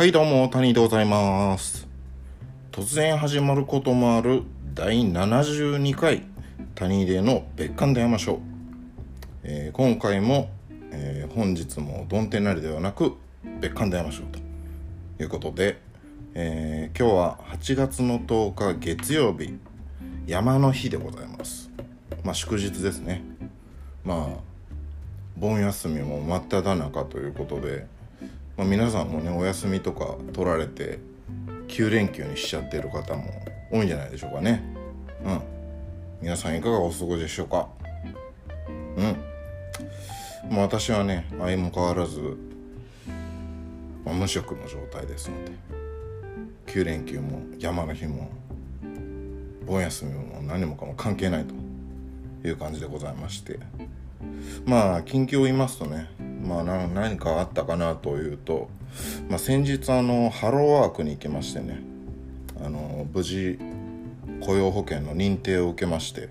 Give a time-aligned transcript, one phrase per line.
[0.00, 1.86] はいどうも谷でございます。
[2.72, 6.22] 突然始まることもある第72回
[6.74, 8.38] 谷での別館で会いましょう、
[9.42, 10.48] えー今回も、
[10.90, 13.12] えー本日もドンテなりではなく
[13.60, 14.38] 別館で会いましょうと。
[15.22, 15.78] いうことで、
[16.32, 19.58] えー今日は8月の10日月曜日
[20.26, 21.70] 山の日でございます。
[22.24, 23.22] まあ祝日ですね。
[24.02, 24.40] まあ
[25.36, 27.86] 盆休みも真っ只中ということで、
[28.60, 30.98] まあ、皆さんもねお休みとか取られて
[31.68, 33.24] 9連休にしちゃってる方も
[33.72, 34.62] 多いんじゃないでしょうかね。
[35.24, 35.40] うん。
[36.20, 37.68] 皆さんいかがお過ごしでしょうか。
[38.98, 39.16] うん。
[40.50, 42.36] まあ私はね相も変わらず、
[44.04, 45.52] まあ、無職の状態ですので
[46.66, 48.28] 9連休も山の日も
[49.64, 51.54] 盆休みも何もかも関係ないと
[52.46, 53.58] いう感じでございまして。
[54.64, 56.10] まあ近況を言いますとね
[56.42, 58.68] まあ何かあったかなというと、
[59.28, 61.82] まあ、先日あのハローワークに行きましてね
[62.64, 63.58] あの無事
[64.40, 66.28] 雇用保険の認定を受けまして、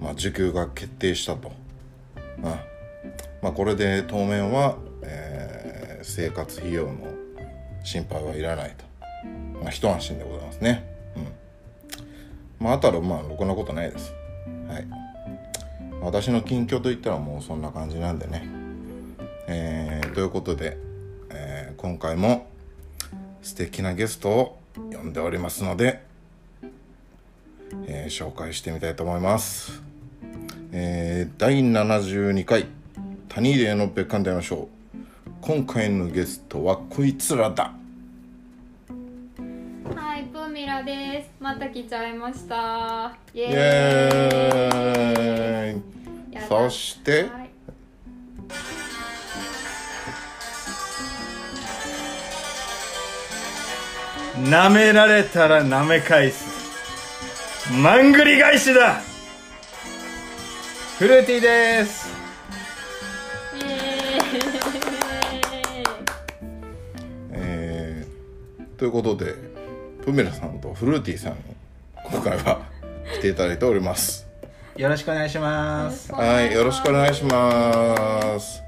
[0.00, 1.52] まあ、受給が決定したと、
[2.38, 2.58] うんま
[3.50, 5.54] あ、これで当面は、えー
[6.04, 6.92] 生活費用の
[7.82, 8.84] 心配はいらないと、
[9.60, 10.84] まあ、一安心でございますね。
[11.16, 11.20] う
[12.62, 12.66] ん。
[12.66, 14.12] まああとはまあろくなことないです。
[14.68, 15.03] はい。
[16.04, 18.46] 私の近況といったらもうそんな感じなんでね。
[19.46, 20.76] えーということで、
[21.30, 22.46] えー今回も
[23.42, 24.58] 素敵なゲストを
[24.92, 26.02] 呼んでおりますので、
[27.86, 29.82] えー紹介してみたいと思います。
[30.72, 32.66] えー第72回
[33.30, 35.30] 谷入の別館で会いましょう。
[35.40, 37.72] 今回のゲストはこいつらだ。
[39.92, 41.30] はい、プーミラです。
[41.38, 43.14] また来ちゃいました。
[43.34, 45.82] イエーイ。
[46.48, 47.50] そして、はい、
[54.38, 56.64] 舐められたら舐め返す。
[57.82, 59.02] マングリ返しだ。
[60.98, 62.08] フルーティーです。
[63.54, 64.18] イエ
[67.32, 69.53] えーということで
[70.04, 71.38] プメラさんとフルーティーさんに
[72.12, 72.60] 今回は
[73.14, 74.26] 来ていただいております。
[74.76, 76.12] よろしくお願いします。
[76.12, 78.62] はいよろしくお願いします。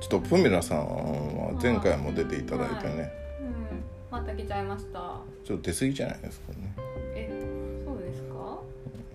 [0.00, 3.12] ちょっとプメラさんは前回も出ていただいてね。
[3.40, 4.98] うん、また来ちゃいました。
[5.44, 6.58] ちょっと出過ぎじゃないですかね。
[7.14, 7.30] え、
[7.86, 8.58] そうですか？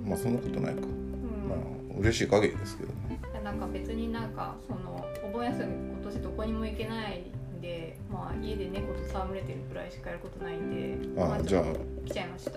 [0.02, 0.80] まあそんなことないか。
[0.80, 1.50] うん。
[1.50, 3.20] まあ嬉しい限りですけどね。
[3.44, 7.24] なんか別になんかそのお盆休み今年どこにも行けない
[7.60, 11.64] んで、まあ家で猫と戯れてるくらいしかやることないんで、あまじゃあ
[12.06, 12.52] 来ちゃいました。
[12.52, 12.56] す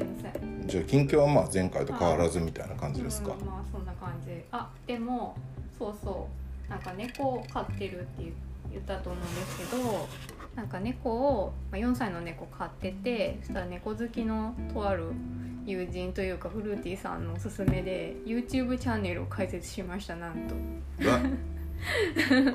[0.00, 0.66] いません。
[0.66, 3.32] じゃあ近況はまあ前回と変わらずみたいな感じですか？
[3.32, 5.36] うん、まあそんな感じあでも
[5.78, 6.28] そうそ
[6.68, 8.32] うなんか猫を飼ってるって言
[8.72, 10.08] 言ったと思うんですけど
[10.56, 15.12] なんか猫を、まあ、4歳の猫飼っててそしたら猫好きのとある
[15.66, 20.54] 友人というかフルーティーさんのおすすめで YouTube チャンネルを開設しましたなんと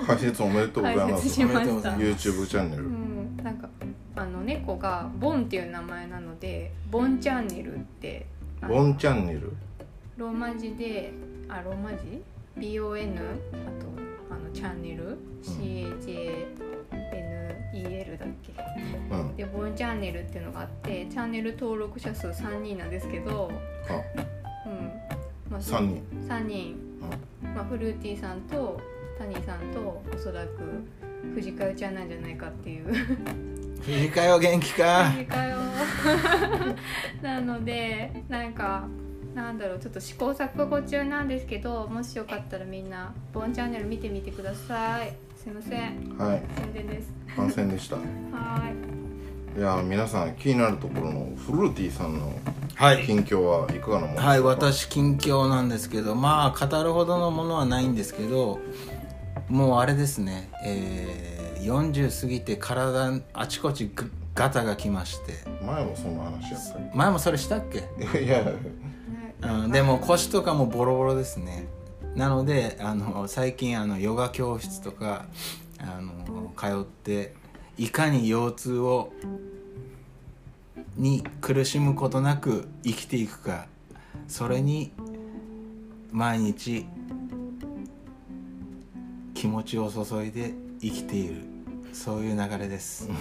[0.01, 1.29] あ解説おめでとうございます。
[1.29, 1.91] しました。
[1.91, 2.83] YouTube チャンネル。
[2.83, 3.69] うん、なんか
[4.15, 8.25] あの猫がボンっていう名前なのでボンチャンネルって
[8.67, 9.53] ボンチャンネル？
[10.17, 11.13] ローマ字で
[11.47, 12.23] あローマ字
[12.57, 13.21] ?BON あ
[13.79, 13.85] と
[14.31, 18.53] あのチャンネル？CHANNEL だっけ？
[19.11, 19.35] うん。
[19.35, 23.51] でボンチャンネルっていうのがあってチャンネル登録者数3人なんですけど
[23.89, 24.01] あ。
[24.67, 24.91] うん。
[25.51, 26.01] まあ3人。
[26.27, 26.75] 3人、
[27.53, 28.81] まあ、フルーティーさんと
[29.19, 30.83] 谷さんとおそらく
[31.35, 32.93] 藤川ちゃんなんじゃないかっていう。
[33.81, 35.05] 藤川は元気か。
[35.11, 35.57] 藤川よ
[37.21, 38.85] なのでなんか
[39.35, 45.13] なんだろうちょっと試行錯誤中なんですけどもしよかったらみんなボンチャンネル見てみてください。
[45.35, 46.15] すいません。
[46.17, 46.41] はい。
[46.59, 47.11] 宣伝です。
[47.35, 47.95] 反戦でした。
[47.97, 48.01] は
[49.57, 49.59] い。
[49.61, 52.31] や皆さん気になるところのフルーティーさんの
[52.75, 53.05] はい。
[53.05, 54.27] 近況はいかがなものですか？
[54.27, 58.59] はい私近況なんですけどまあ語るほどのものはないんですけど
[59.49, 60.49] もうあれですね。
[60.65, 65.33] えー、40過ぎて体あちこちぐガタがきまして。
[65.65, 68.23] 前もそんな話やったっ前もそれしたっけけ？
[68.23, 68.51] いや。
[69.41, 71.67] うん、でも腰とかもボロボロですね。
[72.15, 75.25] なのであの最近あのヨガ教室とか
[75.79, 77.33] あの通って
[77.77, 79.13] いかに腰痛を
[80.95, 83.67] に苦しむことなく生きていくか
[84.27, 84.91] それに
[86.11, 86.87] 毎日
[89.37, 91.35] 気持ちを注いで生きている。
[91.93, 93.07] そういう流れです。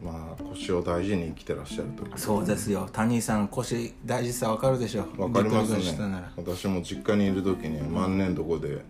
[0.00, 2.06] まあ腰を大事に生きてらっしゃると。
[2.16, 2.88] そうですよ。
[2.92, 5.08] 谷井さん腰大事さわかるでしょ。
[5.18, 5.82] わかりますね。
[6.36, 8.84] 私も実家にいる時に万年床で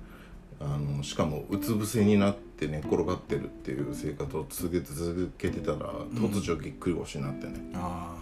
[0.60, 8.14] あのしかもうつ伏せになって寝っ転がってるっていう生活を続けて続けてたら突如ぎっくり腰になってね、あ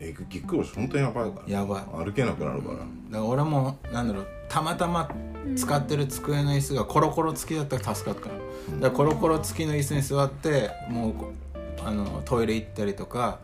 [0.00, 1.52] えぎっくり腰本当にやばいから。
[1.52, 2.04] やばい。
[2.04, 5.10] 歩けなくなるから、あだから俺もなんだろうたまたま
[5.56, 11.32] 使ってる机の椅子がコロコロ付きだったら助かったの、だからコロコロ付きの椅子に座ってもうこ
[11.84, 13.40] あのトイレ行ったりとか、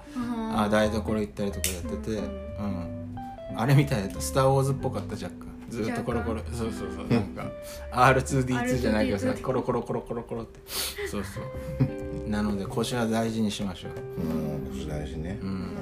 [0.54, 2.22] あ台所行ったりとかやってて、う
[2.62, 3.16] ん、
[3.56, 5.54] あれみたいだった「スター・ウォーズ」っぽかった若干。
[5.70, 6.40] ずっとコロコロ。
[6.52, 7.08] そうそうそう。
[7.08, 7.50] なんか
[7.90, 10.60] R2D2 じゃないけどさ R2D2 コロコロコロコロコロって。
[11.08, 11.44] そうそう。
[12.30, 13.92] なので腰は大事にしましょう。
[14.20, 14.72] うん。
[14.72, 15.73] 腰大事ね、うんうん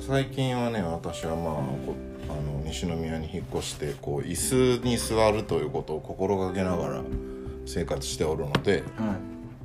[0.00, 1.94] 最近はね私はまあこ
[2.28, 4.34] あの西宮に引っ越してこう椅
[4.80, 7.02] 子に座るということを心がけながら
[7.66, 9.14] 生活しておるのでは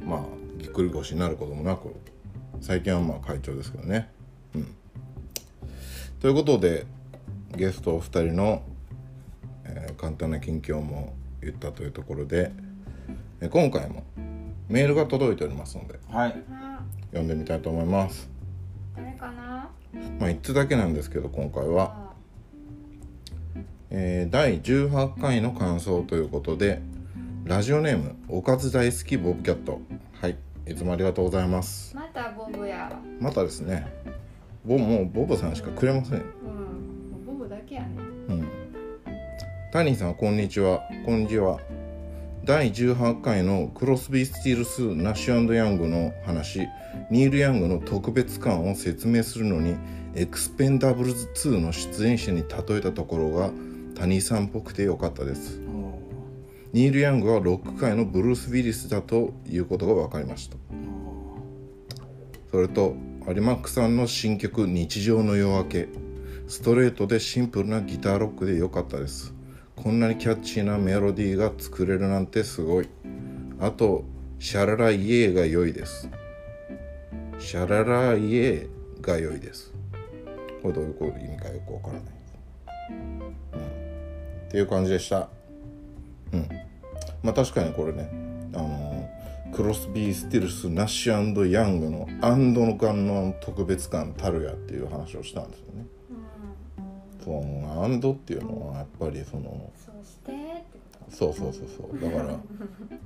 [0.03, 0.06] い。
[0.06, 0.19] まあ
[0.57, 1.94] ぎっくり腰になることもなく
[2.62, 4.09] 最近はまあ会長ですけどね。
[4.56, 4.75] うん。
[6.19, 6.85] ということで
[7.56, 8.63] ゲストお二人の、
[9.65, 12.51] えー簡単な近況も言ったというところで、
[13.41, 14.03] えー今回も
[14.69, 16.44] メールが届いておりますのではい。
[16.51, 18.30] あ読んでみたいと思います。
[18.95, 19.69] 誰かな？
[20.19, 22.13] まあ1つだけなんですけど今回は、あ
[23.92, 26.81] えー第18回の感想ということで
[27.45, 29.81] ラジオネームおかず大好きボブキャット。
[30.22, 31.95] はいいつもありがとうございます。
[31.95, 32.92] またボブや。
[33.19, 33.86] またですね。
[34.66, 36.19] ボもうボブさんしかくれません。
[36.19, 37.25] うん。
[37.25, 37.88] ボブだけやね。
[38.30, 38.48] うん。
[39.74, 40.81] タニーさんこんにちは。
[41.06, 41.60] こんにちは
[42.45, 46.68] 第18回のクロスビー・スティールス・ナッシュヤングの話
[47.10, 49.78] ニール・ヤングの特別感を説明するのに
[50.13, 53.50] エクスペンダブルズ2の出演者に例えたところが
[53.95, 55.62] タニーさんっぽくてよかったです。
[55.69, 55.98] お
[56.74, 60.57] ニール・ヤングはロック界のブルース・ウィリスだということが分かりました。
[62.51, 65.88] それと有マックさんの新曲「日常の夜明け」
[66.50, 69.34] ストレートでシンプルなギターロックで良かったです
[69.75, 72.89] こんなにキャッチーなメロディーが作れるなんてすごい。
[73.59, 74.03] あと
[74.39, 76.09] シャラライエーが良いです。
[77.39, 79.73] シャラライエーが良いです。
[80.61, 80.93] これどういう
[81.25, 82.03] 意味かよくわからない、
[82.89, 83.29] うん、
[84.47, 85.29] っていう感じでした。
[86.31, 86.47] うん。
[87.21, 88.09] まあ確かにこれね
[88.53, 89.09] あの
[89.53, 91.13] クロスビー・スティルスナッシュ
[91.51, 95.85] ヤングの and の感の特別感たるやっていう話をしたんですよね。
[97.23, 99.71] その and っていうのはやっぱりその
[101.09, 102.01] そうそうそうそうそう。
[102.01, 102.39] だから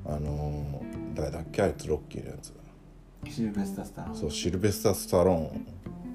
[0.16, 0.82] あの
[1.14, 2.54] 誰だっけあいつロッキーのやつ。
[3.30, 5.68] シルベスタスターそうシルベスタ・スタローン。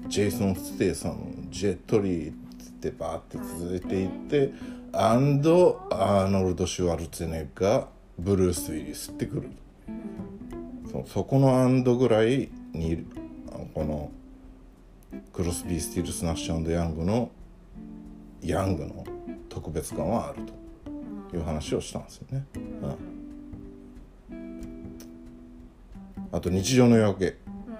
[0.09, 2.35] ジェイソン・ステイサムジェットリーっ
[2.81, 4.51] てバーって続いていって
[4.91, 7.87] and アーノルド・シュワルツェネッガー
[8.19, 9.49] ブルース・ウィリスってくる。
[10.91, 13.05] そそこの and ぐらいに
[13.53, 14.11] あのこの
[15.31, 17.31] クロスビー・スティルス・ナッシュヤングの
[18.47, 19.05] ヤングの
[19.49, 20.39] 特別感はある
[21.31, 22.45] という話をしたんですよね。
[24.31, 24.47] うん、
[26.31, 27.37] あと日常の夜明け、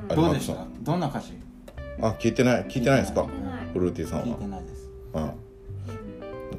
[0.09, 0.65] あれどうでした？
[0.81, 1.33] どんな歌詞？
[2.01, 2.65] あ聞いてない。
[2.65, 3.27] 聞いてないですか？
[3.73, 4.89] フルーティーさん聞いはてないです。
[5.13, 5.31] うん、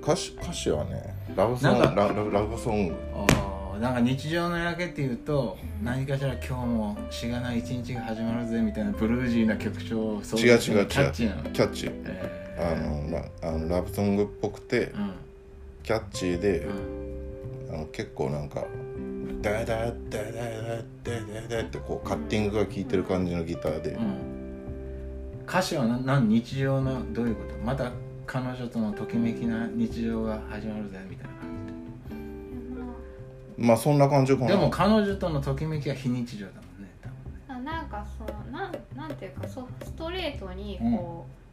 [0.00, 2.94] 歌詞歌詞はねラブソングラララブソング。
[3.80, 10.86] なんか日常の夜明けっていうと何かしら今日もしがない一日が始まるぜみたいなブルージーな曲調そう違う違う違う。
[10.86, 11.92] キャッチーなのキャッチー。
[12.06, 15.12] えあのラあのラブソングっぽくて、うん、
[15.82, 18.64] キャッチーで、うん、あの結構なんか
[19.42, 24.16] 「ダダダダダダダ」ってこうカッティングが効いてる感じのギターで、うん、
[25.46, 26.28] 歌詞は何？
[26.28, 27.58] 日常のどういうこと？
[27.64, 27.90] また
[28.26, 31.72] 彼女とのときめきな日常が始まるぜみたいな感じ
[33.58, 33.66] で。
[33.66, 34.48] まあそんな感じかな。
[34.48, 36.90] でも彼女とのときめきは非日常だもんね
[37.46, 37.64] 多ね。
[37.64, 41.43] なんかそのなんなんていうかそストレートにこう、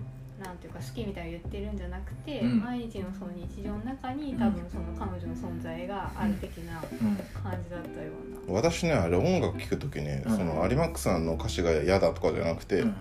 [0.43, 2.59] なんていうか好きみたいに言ってるんじゃなくて、うん。
[2.61, 7.15] 毎日のその日常の中に多分その彼女の存在がある的なうん。
[7.41, 8.11] 感じだったよ
[8.47, 10.35] うな、私ねあれ音楽聴く時ね、うん。
[10.35, 12.95] その有マックさんの歌詞が嫌だとかじゃなくて、うん。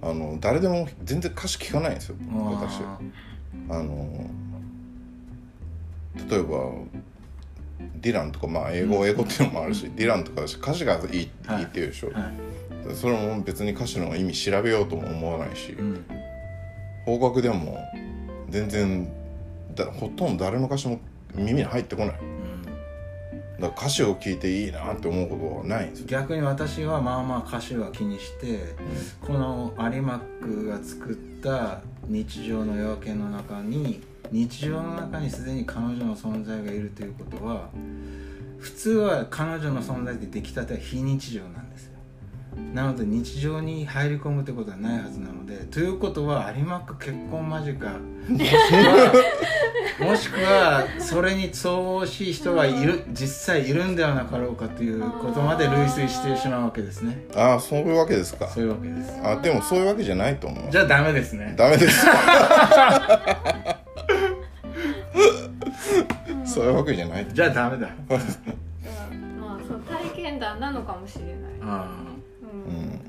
[0.00, 2.80] あの誰でも全然歌詞聞かないんですよ私。
[2.82, 2.98] あ
[3.70, 4.30] あの
[6.28, 6.72] 例えば
[8.00, 9.08] ディランとかまあ英語、うん。
[9.08, 11.60] 英語っていうのもあるし、ディランとかだし歌詞がいい,、はい。
[11.60, 12.94] い、いって言うでしょ、ーはい。
[12.94, 15.76] それも別に歌詞の意味調べようとも思わないし、
[17.12, 17.78] うん邦楽でも
[18.50, 19.08] 全然
[19.74, 21.00] だほとんど誰の歌詞も
[21.34, 22.14] 耳に入ってこない。
[22.14, 28.60] だかうんら歌詞を聞いていいなって思うことはないんですよ、逆に私はまあまあ歌詞は気にして
[29.20, 34.00] この有馬クが作った日常の夜明けの中に
[34.30, 37.68] 日常の中にすでに彼女の存在がいるということは
[38.58, 41.87] 普通は彼女の存在って出来たては非日常なんですよ
[42.74, 47.78] なので日常に入り込むってことはないはずなのでということは有馬区結婚間近。
[48.28, 49.12] もしくは
[50.00, 57.24] もしくはそれに相応しい人がいる実際いるんではなかろうかということまで類推してしまうわけですね。
[57.34, 58.46] ああそういうわけですか。
[58.48, 59.12] そういうわけです。
[59.24, 60.70] あでもそういうわけじゃないと思う。
[60.70, 61.54] じゃあダメですね。
[61.56, 62.06] ダメです。
[66.44, 67.88] そういうわけじゃないじゃあダメだ。
[68.10, 68.14] う
[69.16, 72.17] んまあそう体験談なのかもしれない、あううんん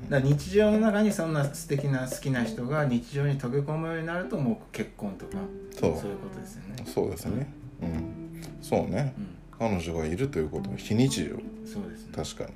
[0.08, 5.38] だから日常の中にそんな素敵な好きな人が日常に溶け込むようになるともう結婚とか
[5.78, 5.90] そう。
[5.90, 6.84] いうことですよね。
[6.86, 7.52] そうですね。
[7.82, 8.42] うん。
[8.62, 9.14] そうね。
[9.18, 9.26] うん。
[9.58, 11.30] 彼女がいるということは非日常。
[11.30, 12.12] そうですね。
[12.14, 12.50] 確かに。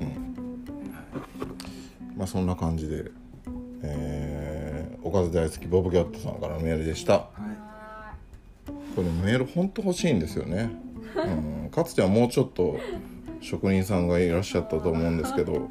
[0.00, 0.06] うん。
[0.08, 0.18] はい。
[2.16, 3.10] まあそんな感じで
[3.82, 7.12] えーおかず大好きボブキャットさんからのメールでした。
[7.12, 7.42] はい。
[7.42, 7.66] は
[8.96, 10.70] これメール本当欲しいんですよね、
[11.14, 12.80] うん、かつてはもうちょっと
[13.42, 15.68] 職人さんがいらっしゃったと思うんですけど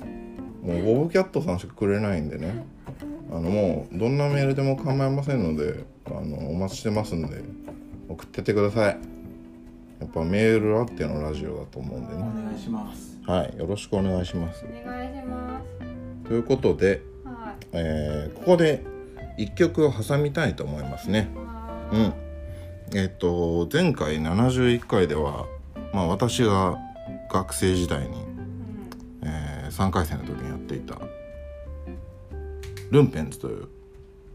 [0.65, 2.65] もうボブキャットさんしかくれないんでね。
[3.31, 7.43] あのもうどんなメールでも構いませんのであのお待ちしてますんで
[8.07, 8.97] 送ってってください。
[9.99, 13.19] やっぱメールあってのラジオだと思うんでおね願いします。
[13.27, 14.65] はいよろしくお願いします。
[14.65, 15.61] いお願いしま
[16.27, 17.65] ということで、すはい。
[17.73, 18.83] えーここで
[19.37, 21.29] 一曲を挟みたいと思いますね。
[21.35, 21.89] は
[22.91, 22.97] うん。
[22.97, 25.45] えっ、と前回71回では、
[25.93, 26.77] まあ、私が
[27.29, 28.89] 学生時代に、いうん。
[29.23, 30.99] え3回生の時にやっていた。
[32.91, 33.67] ルンペンズという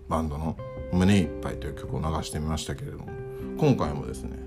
[0.08, 0.56] バンドの
[0.92, 3.06] 「胸いっぱい」という曲を流してみましたけれども
[3.58, 4.38] 今回もですね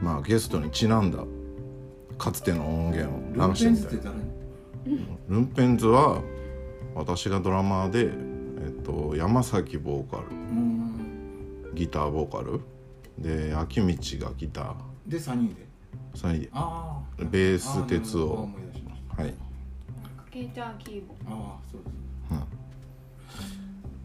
[0.00, 1.24] まあゲストにちなんだ
[2.16, 4.12] かつての音源を流してみたい
[5.28, 6.22] ルンペンズは
[6.94, 8.12] 私がドラマーで、
[8.64, 11.70] えっと、山崎ボーカルうん。
[11.74, 12.60] ギターボーカル
[13.18, 14.74] で秋道がギター。
[15.08, 15.66] で3人で。
[16.14, 18.48] それにああベース鉄を。
[19.16, 19.34] はい
[20.34, 21.90] かけちゃんキーボああそうで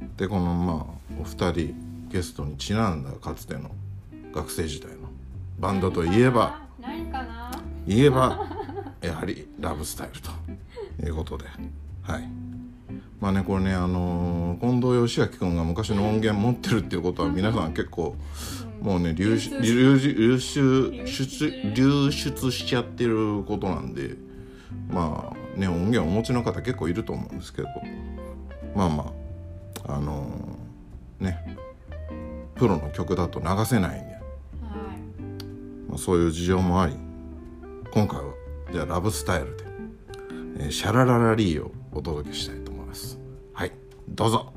[0.06, 0.86] すでこのまあ
[1.20, 3.72] お二人ゲストにちなんだかつての
[4.32, 5.10] 学生時代の
[5.58, 7.52] バンドといえば何かな？
[7.88, 8.48] 言えば
[9.02, 10.30] やはりラブスタイルと
[11.08, 11.46] いうことで。
[12.04, 12.30] はい。
[13.20, 18.16] まあねこれねあのー近藤義明君が昔の音源持ってるっていうことは皆さん結構
[18.82, 21.74] もうね流出流出流出出。
[21.76, 24.16] 流出しちゃってることなんで
[24.90, 27.68] まあね音源をお持ちの方結構いると思うんですけど。
[28.76, 29.14] まあま
[29.88, 31.58] ああのーね
[32.56, 34.14] プロの曲だと流せないんで。
[34.14, 34.22] はい。
[35.90, 36.94] まあ、そういう事情もあり
[37.92, 38.34] 今回は
[38.72, 39.64] じゃあラブスタイルで、
[40.60, 43.18] えーシャラララリーをお届けしたいと思います。
[43.54, 43.72] はい
[44.10, 44.54] どうぞ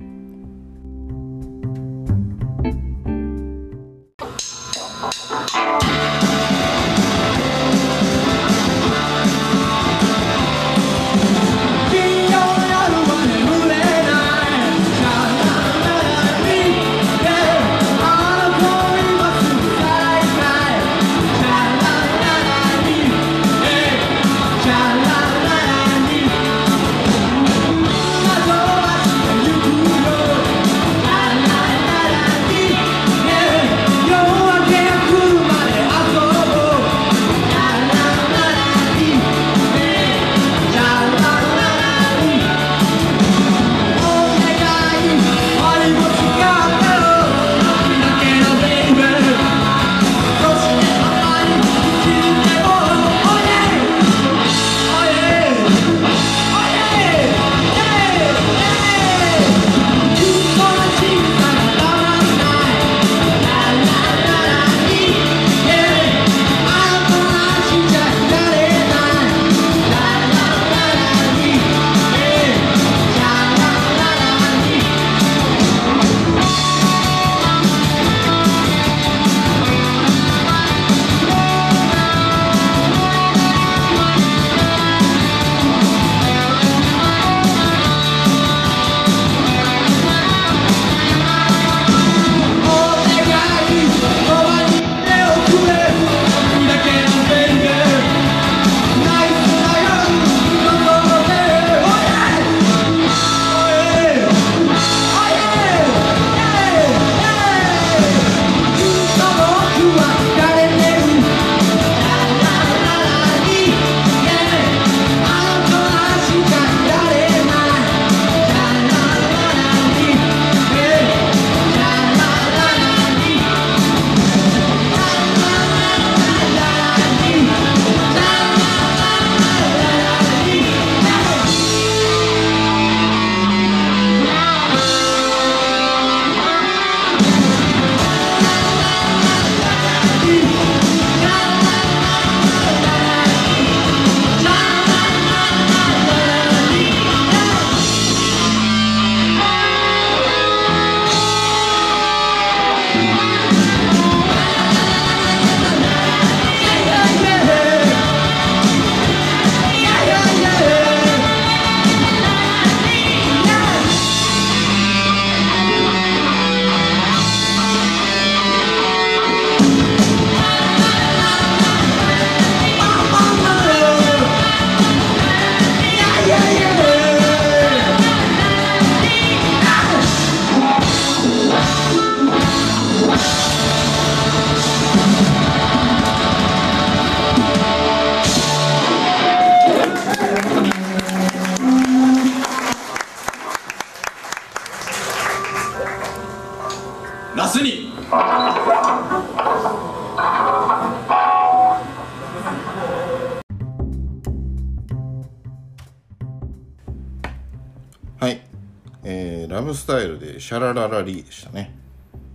[210.73, 211.75] シャラララリーでしたね。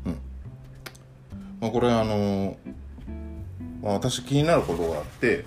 [0.05, 0.17] うん。
[1.59, 2.57] まあこれあの
[3.81, 5.45] まあ、私気になることがあって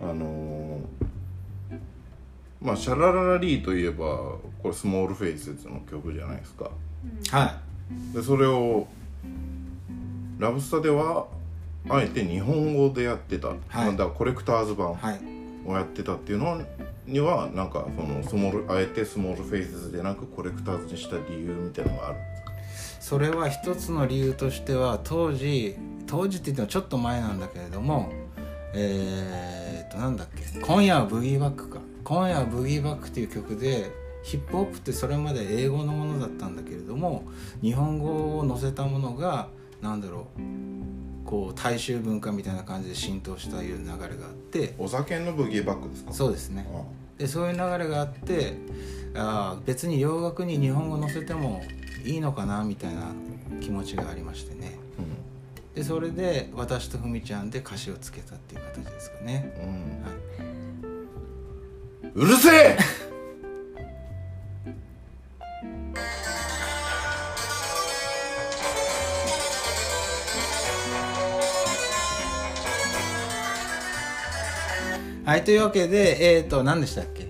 [0.00, 0.80] あの
[2.60, 4.06] まあシャラララリーといえば
[4.62, 6.70] これスモールフェイスの曲じゃないですか。
[7.30, 7.60] は
[8.14, 8.86] でそれを
[10.38, 11.26] ラブスタでは
[11.88, 15.20] あえて日本語でやってた、まあだからコレクターズ版いはい。
[15.66, 16.60] をやってたっていうの
[17.10, 22.18] にはなんかそのスモールあえてスモールフェイスでなくコレクターズにした理由みたいなのがある
[23.00, 25.76] それは一つの理由としては当時
[26.06, 28.12] 当時って言ってもちょっと前なんだけれども
[28.74, 33.90] えー、っとなんだっけ「今夜はブギーバック」か「今夜はブギーバック」っていう曲で
[34.22, 37.24] ヒップホップってそれまで英語のものだったんだけれども
[37.62, 39.48] 日本語を載せたものが
[39.80, 46.12] なんだろうこう大衆文化みたいな感じで浸透したいう流れがあってお酒のブギーバックですか？
[46.12, 46.68] そうですね。
[46.74, 46.82] あ
[47.20, 48.54] でそういう流れがあって
[49.14, 51.62] あー別に洋楽に日本語載せても
[52.02, 53.12] いいのかなみたいな
[53.60, 54.78] 気持ちがありましてね。
[55.74, 59.54] でそれで私とふみちゃんで歌詞をつけたっていう形ですかね、
[62.02, 62.78] うん、うん、うるせえ
[75.24, 77.28] はい、というわけでえっ、ー、と何でしたっけ？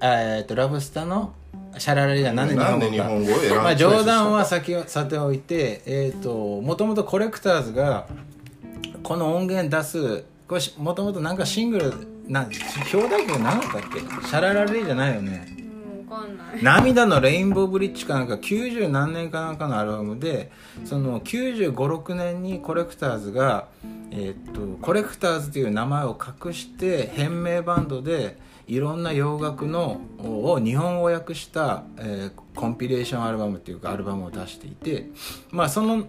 [0.00, 0.40] え？
[0.42, 1.32] っ、とラブスタの
[1.78, 2.70] シャララリがなんで日本語か？
[2.70, 3.62] なんで日本語を選んだ？
[3.62, 8.06] まあ冗談は先はさておいてえっ、ともともとコレクターズが
[9.02, 11.92] この音源出すこれもともとなんかシングル
[12.28, 12.46] な
[12.92, 14.00] 表題曲何だったっけ？
[14.00, 15.46] シャララリじゃないよね
[16.12, 16.62] かんない。
[16.62, 20.50] 涙のレインボーブリッジかなんか90何年かなんかのアルバムで
[20.84, 23.68] その9 5 6年にコレクターズが、
[24.10, 35.08] えーっとコレクターズという名前を隠して変名バンドでいろんな洋楽のを日本語訳した、えーコンピレーションアルバムっていうかアルバムを出していて
[35.50, 36.06] まあその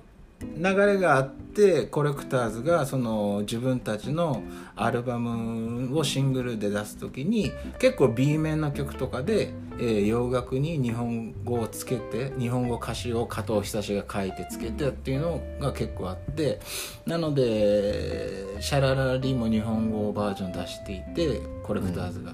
[0.58, 4.44] 流れがあってコレクターズがその自分たちの
[4.76, 16.60] アルバムをシングルで出す時に結構 B 面の曲とかで、えー洋楽に日本語をつけて日本語歌詞を加藤久志が書いてつけてっていうのが結構あって
[17.06, 22.34] なので「シャララリ」も日本語バージョン出していてコレクターズが。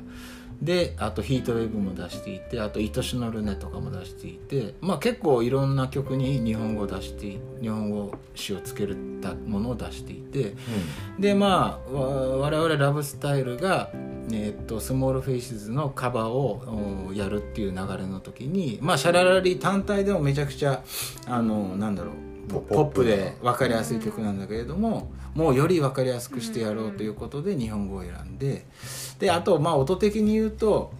[0.61, 8.85] であとヒートウェーブも出していてあと「愛しのルネ」とかも出していてまあ結構いろんな曲に日本語を出して日本語詞をつけ
[9.21, 10.55] たものを出していて
[11.17, 13.89] でまあわ我々ラブスターが、
[14.31, 20.83] えーっとスモールフェイシズのカバーをおやるっていう流れの時にまあシャララリ単体でもめちゃくちゃ
[21.25, 23.67] あのなんだろうポポップで分か。
[23.67, 28.65] りやすい曲なんだけれどももうより分かりやすくしてやろうということで日本語を選んで
[29.19, 30.91] であとまあ音的に言うと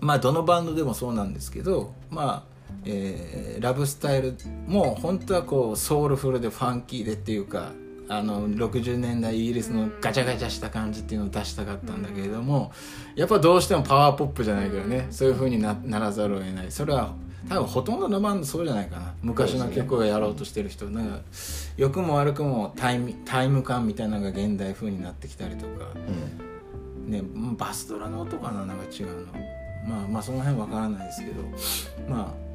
[0.00, 7.72] まあどのバンドでもそうなんですけどまあえーラブスタイルも本当はこうソウルフルでファンキーでっていうか
[8.08, 12.70] あの60年代イギリスのガチャガチャした感じっていうのを出したかったんだけれども
[13.16, 16.70] やっぱどうしてもパワーポップじゃないからねそういう風になならざるを得ない。
[16.70, 17.14] それは
[17.48, 19.14] 多分ほとんどのバンドそうじゃないかな。
[19.22, 20.86] 昔の曲をやろうとしてる人。
[20.86, 21.20] なんか
[21.76, 25.86] 良くも悪くもタイムタイム感みたいなのが現代風になってきたりとか
[27.06, 27.22] ね
[27.56, 29.32] バスドラの音かななんか違うの。
[29.88, 31.42] まあまあその辺わからないですけど。
[32.08, 32.46] まあ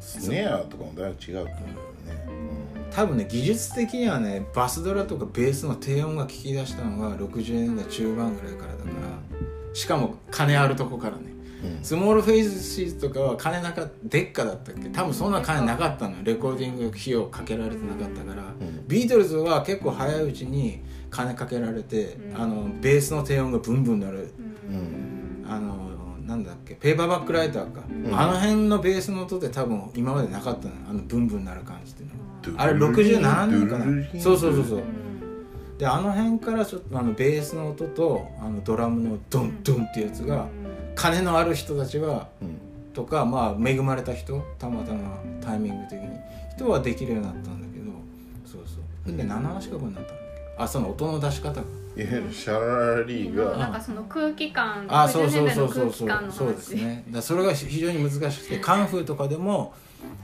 [0.00, 1.46] スネアとかもだいぶ違うと思うよ
[2.06, 9.74] ね、多分ね技術的にはねバスドラとかベースの低音が聞き出したのが60年代中盤ぐらいからだから。
[9.74, 11.24] しかも金あるとこからね。
[11.62, 11.84] うん。
[11.84, 14.88] スモールフェイスシーズとかは金なかったデッカだったっけ。
[14.88, 16.22] 多分そんな金なかったのよ。
[16.24, 18.88] レコーディング費用かけられてなかったから、ん。
[18.88, 22.40] ビートルズは結構早いうちに金かけられて、うん。
[22.40, 24.32] あのベースの低音がブンブンなる。
[24.68, 25.44] うん。
[25.48, 25.90] あの
[26.26, 28.14] なんだっけペーパーバックライターか、ん。
[28.14, 30.80] あの辺のベースの音で多分今までなかったのよ。
[30.88, 32.20] あのブンブンなる感じっていうのは。
[32.56, 35.00] あれ67年かなそうそうそうそううん
[35.76, 40.46] であの辺からちょっとあのベースの音とあのドラムのドンドンっていうやつが
[40.94, 42.58] 金のある人たちはうん
[42.92, 46.08] とかまあ恵まれた人たまたまタイミング的に
[46.54, 47.92] 人はできるようになったんだけど
[48.44, 50.29] そうそうで7話資格になったんだっけ
[50.62, 51.60] あその音の出し方が。
[51.96, 53.56] いわゆるシャララリーが。
[53.56, 55.92] なんかその空気感あそう60そうそうそう。
[55.92, 56.36] そう感の話。
[56.36, 57.04] そうですね。
[57.08, 59.74] だそれが非常に難しくてカンフーとかでも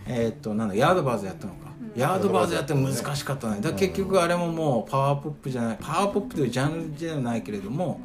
[0.07, 8.01] えーっとなんだヤードバーズやったのか、ヤードバーズやっても難しかったねだ結局あれももうパワーポップじゃないパワーポップというジャンルじゃないけれども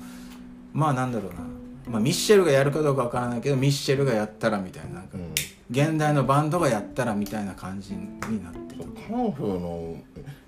[0.74, 1.40] まあなんだろうな、
[1.88, 5.34] まあ、ミッシェルがやるかどうかわからないけどミッシェルがやったらみたいななんかうん。
[5.72, 8.84] 現代のバンドがやったらみたいな感じになってる。
[9.08, 9.96] カンフーの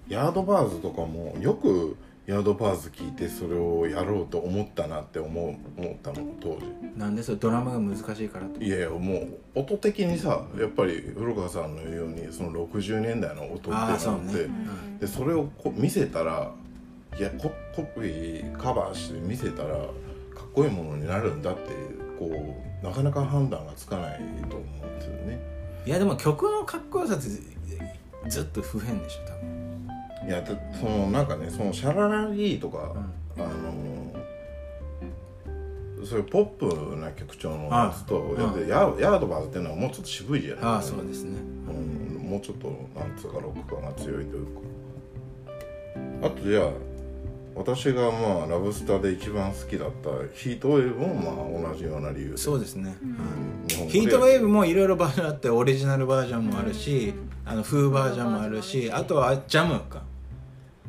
[0.07, 6.61] ヤードバーズとかもよくヤードパーズ聞いてそれをやろうと思ったなって思う思ったの当時。
[6.95, 8.61] なんでそれドラマが難しいからと？
[8.61, 9.15] いやいやも
[9.55, 14.21] う音的にさやっぱり古川さんの言うようにその60年代の音っていうのがあってそうね。
[14.33, 14.97] うん。
[14.99, 16.53] でそれをこ見せたら
[17.17, 19.89] いやココピーカバーして見せたらかっ
[20.53, 21.71] こいいものになるんだって
[22.17, 22.29] こ
[22.81, 25.39] うなかなか判断がつかないと思うんですよね。
[25.85, 27.23] いやでも曲のかっこよさって
[28.29, 29.62] ずっと不変でしょ多分
[30.25, 32.93] いやだそのなんかねそのシャララリーとか、
[33.37, 33.45] あの
[36.05, 38.35] そういうポップな曲調のやつと、
[38.67, 40.63] ヤーヤードバーズっていうのはもうちょっと渋いじゃない？
[40.65, 41.37] ああそうですね。
[41.67, 44.61] うん、もうちょっとなんつうかロック感が強いというか。
[46.23, 46.69] あとじゃあ
[47.55, 52.37] 私がまあラブスターで一番好きだったヒートウェーブもまあ同じような理由で。
[52.37, 52.95] そうですね、
[53.67, 53.99] 日本語で。
[53.99, 57.13] ヒートウェーブもいろいろバージョンあってオリジナルバージョンもあるし、
[57.45, 60.01] あの風バージョンもあるしあとはジャムか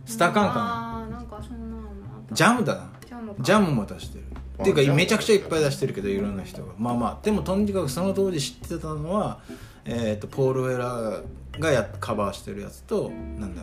[0.04, 2.34] スタカンかなあーなんかそんなのあった。
[2.34, 2.90] ジャムだな。
[3.06, 3.42] ジャムか。
[3.42, 4.24] ジャムも出してる。
[4.58, 4.96] あっていうかジャム。
[4.96, 6.72] めちゃくちゃいっぱい出してるけどいろんな人が。
[6.78, 9.40] まあまあでもとにかくその当時知ってたのは、
[9.84, 13.62] えー、とポール・ウェラーがやカバーしてるやつとなんだ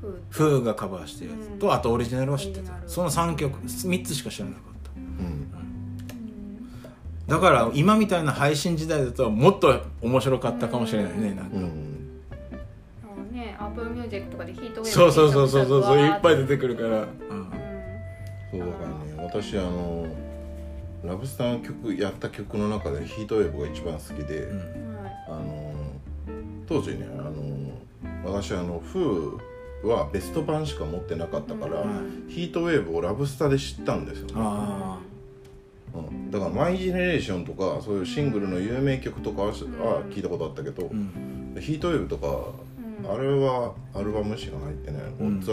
[0.00, 1.72] フーフーがカバーしてるやつと、うん。
[1.72, 2.60] あとオリジナルは知ってた。
[2.60, 2.88] オリジナル。
[2.88, 4.90] その3曲3つしか知らなかった。
[4.96, 5.46] うん。
[7.26, 11.95] だから今みたいな配信時代だともっと面白かったかもしれないねなんか、うん
[13.66, 16.96] アップルミュージックとかでヒートウェーブそうそうそうそうそうそういっぱい出ててくるから、うん。
[16.98, 17.06] うん
[18.50, 18.96] そうだからね。
[19.18, 20.06] 私あの
[21.04, 24.58] ラブスターの曲やった曲の中でヒートウェーブが一番好きで、うん。
[25.02, 25.72] はいあの
[26.68, 32.26] 当時ねあの私あのフーはベスト版しか持ってなかったから、うん。
[32.28, 34.26] ヒートウェーブをラブスタで知ったんですよ。
[34.28, 34.98] ね、あ。
[35.94, 39.52] うん、だからマイジェネレーションとかそういうシングルの有名曲とかは,、は
[40.10, 41.56] 聞いたことあったけど、あうん。
[41.60, 42.52] ヒートウェーブとか、
[43.02, 43.12] うん。
[43.12, 45.38] あれはアルバムしか入ってない、うん。
[45.38, 45.46] オッズ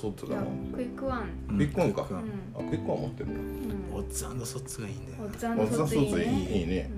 [0.00, 1.28] ソッズだいやもんクイックワン。
[1.50, 1.56] うん。
[1.56, 2.04] クイックワンか。
[2.04, 3.94] クイックワンあクイックワン持ってるなうん。
[3.94, 6.60] オッズソッズがいいんだよオッズオッズソッズいねい。
[6.60, 6.90] いいね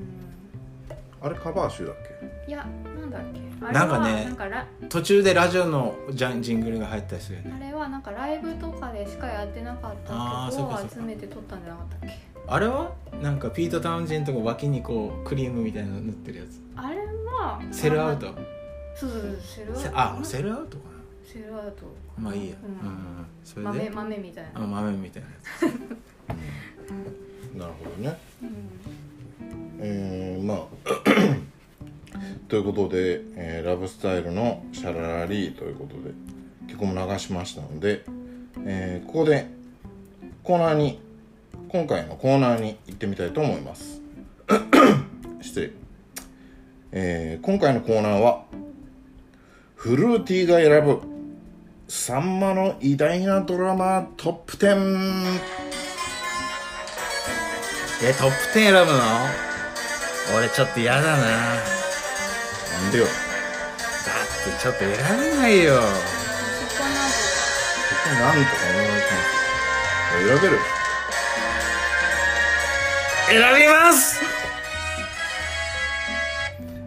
[1.21, 1.97] あれカバー集だっ
[2.47, 2.51] け？
[2.51, 2.67] いや
[2.99, 3.41] なんだっけ？
[3.65, 7.53] あれはなんかね途中でラジオのジャンジングルが入ったりするよね。
[7.57, 10.17] あれはなんかライブとかでしかやってなかった曲
[10.49, 10.95] をそうかそうか。
[10.97, 12.19] 集めて撮ったんじゃなかったっけ？
[12.49, 12.93] あれは？
[13.23, 16.61] なんかピート・タウンゼントが脇にこうクリームみたいなの塗ってるやつ。
[16.75, 18.35] あれはセルアウト
[18.95, 20.83] そうそうそうセルアウせトあセルアウトか
[21.25, 21.87] セルアウト。
[22.19, 22.57] なまあいいや。
[22.63, 22.89] うん。
[22.89, 23.27] うんうんうん。
[23.45, 23.91] それ豆で？
[23.91, 24.51] 豆みたいな。
[24.55, 25.35] あ豆みたいなや
[27.59, 28.19] なるほどね。
[28.43, 28.49] うん。
[29.81, 30.67] えー、まあ
[32.49, 36.13] ということで、えーラブスタイルのシャララリーということで
[36.71, 38.05] 曲も流しましたので、
[38.65, 39.47] えーここで
[40.45, 41.01] コーナーに
[41.69, 44.01] 今回のコーナーに行ってみたいと思います。
[45.41, 45.71] 失礼、
[46.93, 48.45] えー今回のコーナーは
[49.83, 51.01] フルーティーが選ぶ。
[51.89, 55.41] さんまの偉大なドラマトップ10
[57.99, 59.01] つえトップ10選ぶの？
[60.39, 61.17] 俺ちょっと嫌だな。
[61.17, 63.07] だなんでよ。
[63.07, 63.13] って
[64.63, 65.75] ちょっと選べないよ。
[65.75, 70.63] そこなそこなんとかお願いします選べる。
[73.31, 74.23] 選びます！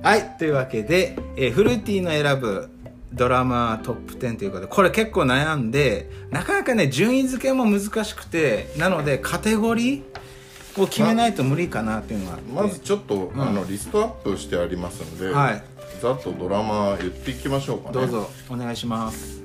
[0.01, 2.69] はいというわけで、えーフルーティーの選ぶ
[3.13, 12.51] ドラマトップ10ということでこれ結構悩んでなかなかね順位付けも難しくてなのでカテゴリーを決めないと無理かなっていうのがあって。
[12.51, 15.63] まずちょっと、あのリストアップしてありますので、はい。
[16.01, 17.93] ざっとドラマ言っていきましょうかね。
[17.93, 19.41] どうぞお願いします。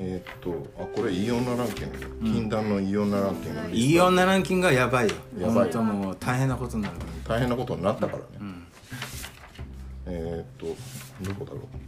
[0.00, 1.98] えーっとあこれいい女ランキング。
[2.22, 5.14] 禁断のいい女ランキングのリストいい女ランキングはやばいよ。
[5.40, 6.94] やばいもう大変なことになる
[7.26, 8.24] 大変なことになったからね、
[10.06, 10.76] えーっと
[11.22, 11.87] どこだろう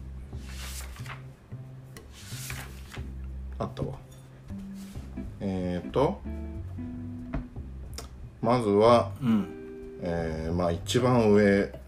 [3.61, 3.94] あったわ。
[5.40, 6.20] えーっと
[8.42, 9.46] まずは、うん。
[10.03, 11.79] えーまあ一番上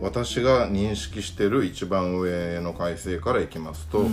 [0.00, 4.06] 私が認識してる一番上の改正からいきますと、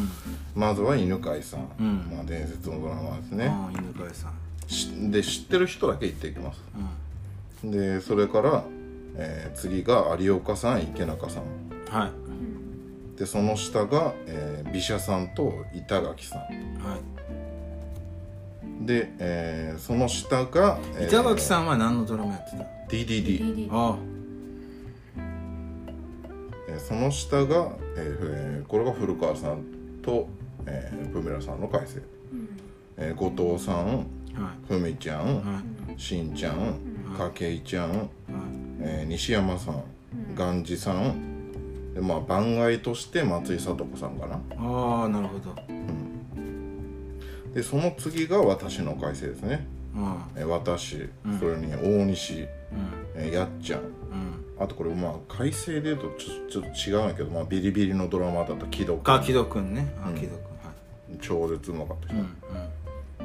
[0.55, 2.09] まずは犬飼さん、ん。
[2.15, 4.33] まあ、伝説のドラマですね、犬飼さん。
[4.69, 6.61] しで知ってる人だけ言っていきます、
[7.65, 8.63] でそれから、
[9.17, 11.43] えー次が有岡さん池中さん。
[11.93, 12.11] はい。
[13.19, 16.41] でその下が、えー、美写さんと板垣さん
[16.83, 18.85] はい。
[18.85, 22.63] で、えーその下が、えー板垣さんは何のドラマやってた
[22.95, 23.97] ？DDD、DD あ
[26.67, 29.63] えーその下が、えーこれが古川さん
[30.01, 30.27] と、
[30.65, 32.01] えー、ブメラさんの改正、
[32.97, 33.75] えー後藤さん
[34.37, 34.67] あはい。
[34.67, 35.61] ふみちゃん、は
[35.95, 35.99] い。
[35.99, 36.75] しんちゃん
[37.17, 37.99] 筧ちゃん、はい。
[38.81, 39.83] えー西山さん
[40.35, 41.93] 元次さん。
[41.93, 44.35] でまあ番外として松井聡子さんかな。
[44.57, 45.53] ああなるほど
[47.53, 49.67] でその次が私の改正ですね。
[49.95, 50.41] うん。
[50.41, 51.39] え私、うん。
[51.39, 52.47] それに大西。
[53.15, 53.21] うん。
[53.21, 53.81] えやっちゃん。
[53.81, 53.89] うん。
[54.59, 59.93] あとこれまあ改正で言うとちょちょっと違うんやけど、まあ、ビリビリのドラマだった木戸あ木戸くんね。
[60.03, 60.15] あうん。
[60.15, 60.39] 木戸くんは
[61.13, 61.17] い。
[61.19, 62.19] 超絶うまかった人、う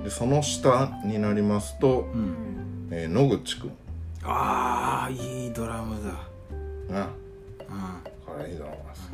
[0.00, 2.20] んでその下になりますと、うん。
[2.20, 3.72] うんえー野口くん
[4.24, 5.96] ああいいドラム
[6.88, 6.94] だ。
[6.94, 7.02] な。
[7.02, 7.08] うん。
[8.26, 9.12] これいいドラマです。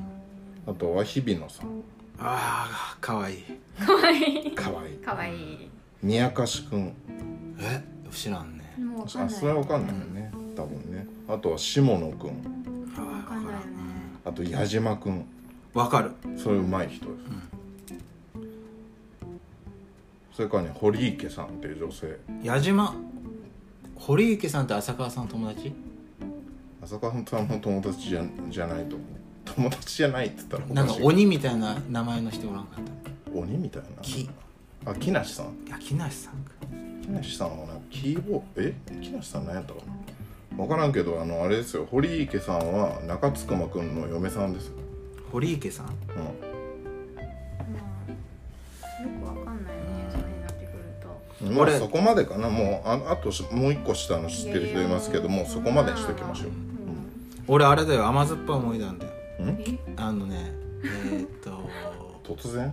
[0.67, 1.83] あとは日比野さん
[2.25, 3.45] ああかわいい。
[3.85, 4.55] かわいい。
[4.55, 4.97] かわいい。
[4.99, 5.69] かわいい。
[6.03, 6.95] 宮貸くん
[7.59, 7.83] え？
[8.11, 8.75] 知らんね。
[8.79, 9.35] あもうわかんない。
[9.35, 10.31] それはわかんないよね。
[10.55, 11.07] 多分ね。
[11.29, 12.31] あとは下野くん
[12.97, 13.65] あーわかんないよね
[14.25, 15.25] あと矢島くん
[15.73, 16.13] わかる。
[16.37, 17.23] それうまい人です、
[20.35, 22.19] それからね堀池さんっていう女性。
[22.43, 22.95] 矢島？
[23.97, 25.73] 堀池さんって浅川さんの友達？
[26.83, 29.09] 浅川さんの友達じゃじゃないと思う
[29.45, 33.39] 友達じゃないって言ったらおなんかかしい鬼みたいな名前の人おらんかった。
[33.39, 33.89] 鬼みたいな？
[34.03, 34.31] 木。
[34.85, 35.47] あ木梨さん？
[35.67, 36.53] いや木梨さんか。
[37.03, 38.75] 木梨さんはなんかキーボーえ？
[39.01, 40.57] 木梨さん何やったかな？
[40.57, 41.87] 分からんけどあのあれですよ。
[41.91, 44.75] 堀池さんは中津熊くんの嫁さんですよ、
[45.33, 45.87] 堀池さん？
[45.87, 46.33] うん、まあ
[49.03, 51.09] よくわかんないよねそれになってくると。
[51.47, 52.51] まあ俺そこまでかな。
[52.51, 56.51] もうああとしもう一個下の知ってる人いますけどもそこまでにしときましょう。
[57.49, 58.07] 俺あれだよ。
[58.07, 59.13] 甘酸っぱい思い出なんだよ。
[59.13, 59.15] う
[59.97, 60.53] あのね
[60.85, 61.69] えーっと
[62.35, 62.73] 突然？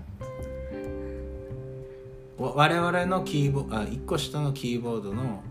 [2.38, 5.44] わ我々のキーボあ一個下のキーボードの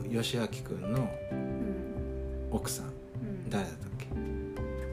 [0.00, 2.48] お吉明くんのうん。
[2.50, 2.86] 奥さん。
[2.86, 3.50] うん。
[3.50, 4.06] 誰だったっけ？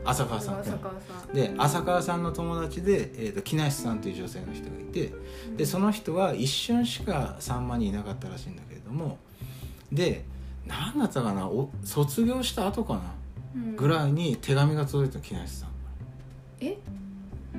[0.05, 1.33] 浅川さん浅川さん。
[1.33, 5.11] で浅川さんの友達で、えー、と木梨さんという女性の人がいて
[5.57, 9.17] でその人は一瞬しかさんまにいなかったらしいんだけれども
[9.91, 10.23] で
[10.67, 11.47] 何だったかな？
[11.47, 12.99] お卒業した後かな？
[12.99, 13.18] うん
[13.75, 15.69] ぐらいに手紙が届いた木梨さん。
[16.61, 16.77] え？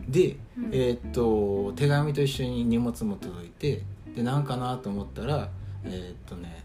[0.09, 0.71] で、うん。
[0.73, 3.83] えーっと手紙と一緒に荷物も届いて
[4.15, 5.49] で何かなと思ったら
[5.85, 6.65] えーっとね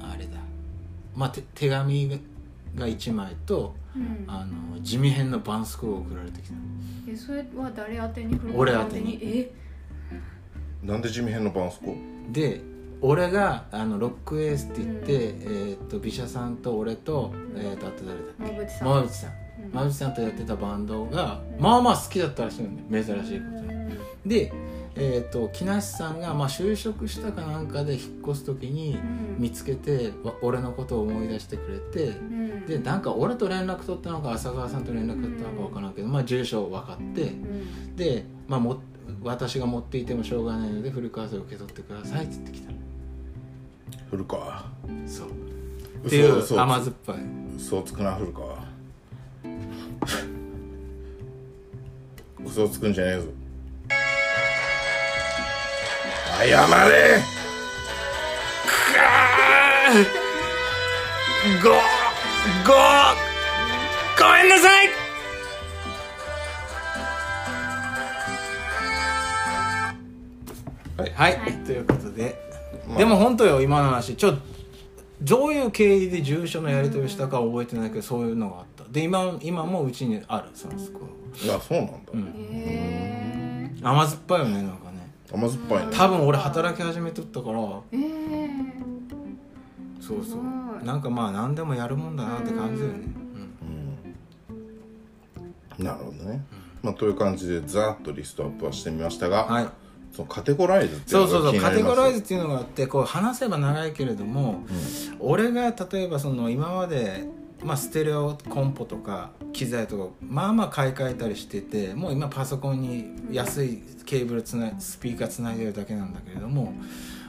[0.00, 0.38] あれだ。
[1.16, 2.08] まあて手紙
[2.76, 4.24] が1枚とうん。
[4.28, 6.54] あの地味編の絆創膏が送られてきた
[7.10, 8.36] えそれは誰宛てに？
[8.36, 9.18] 古俺川宛てに？
[9.22, 9.50] え？
[10.84, 11.96] なんで地味編のバンスコ
[12.30, 12.60] で
[13.00, 18.88] 俺があのロックエースって言って、えーっと美写さんと俺と,、えーっとあと誰だ馬渕さん。
[18.88, 19.30] 馬渕さん。
[19.62, 19.70] うん。
[19.70, 23.78] 馬渕さんとやってたバンドがまあまあ好きだったらしいんだよ珍しいことに。
[24.26, 24.52] で、
[24.96, 28.98] えー、と木梨さんが、まあ、就職したかなんかで引っ越す時に
[29.36, 29.42] うん。
[29.42, 32.66] 見つけてわ俺のことを思い出してくれてうん。
[32.66, 37.96] でなんか俺と連絡取ったのか浅川さんと連絡取ったのか分からんけど、まあ、住所分かってうん。
[37.96, 38.80] で、まあ、も
[39.22, 42.77] 私が持っていてもしょうがないので古川さん受け取ってくださいって言ってきた
[44.10, 44.64] 古川。
[45.06, 45.28] そう。
[45.28, 45.30] っ
[46.04, 46.60] 嘘ていう嘘。
[46.60, 47.16] 甘酸っぱい。
[47.56, 48.56] 嘘つくな古川。
[52.44, 53.26] 嘘つくんじゃねえぞ。
[56.38, 57.20] 謝れ。
[61.62, 61.74] ごご
[64.18, 64.88] ごめんなさい、
[70.96, 71.12] はい。
[71.14, 71.52] はい。
[71.64, 72.47] ということで、
[72.88, 72.98] まあ。
[72.98, 74.16] でも本当よ今の話。
[74.16, 74.34] ちょ
[75.20, 78.84] どういう経緯で住所のやり取りしたかは覚えてないけどそういうのがあった。
[78.90, 81.00] で今今もうちにあるそのスコ
[81.42, 82.32] いやそうなんだ、うん。
[82.36, 85.12] へ甘酸っぱいよねなんかね。
[85.32, 85.92] 甘酸っぱいね。
[85.92, 87.60] 多分俺働き始めとったから。
[87.92, 88.48] えええ
[90.00, 90.24] そうそう。
[90.24, 90.40] すご
[90.82, 90.84] い。
[90.86, 92.98] なんかまあ何でもやるもんだなって感じだよね、
[95.78, 95.84] うん。
[95.84, 96.44] なるほどね、
[96.82, 99.68] まあ、という感じでざっとリストアップはしてみましたが、うん、はい
[100.18, 104.64] そのカテゴライズっていうそうそうそうカテゴライズっていうのがあってこう話せば長いけれども、
[105.20, 107.24] 俺が例えばその今まで、
[107.62, 116.72] まあ、ステレオコンポとか機材とかまあまあ買い替えたりしててもう今パソコンに安いケーブルつないスピーカーつないでるだけなんだけれども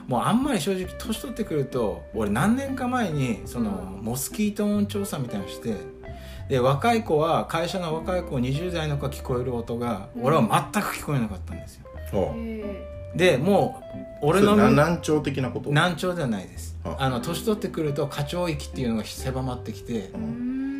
[0.08, 5.76] もうあんまり正直年取ってくると俺何年か前にそのモスキート音調査みたいなのして
[6.48, 11.79] で若い子は会社の若い子20代の子が聞こえる音が俺は全く聞こえなかったんですよ。
[13.14, 13.82] でも
[14.22, 15.72] う俺の難聴的なこと？
[15.72, 16.76] 難聴ではないです。
[16.84, 16.96] あ。
[16.98, 20.10] あの年取ってくると過聴域っていうのが狭まってきて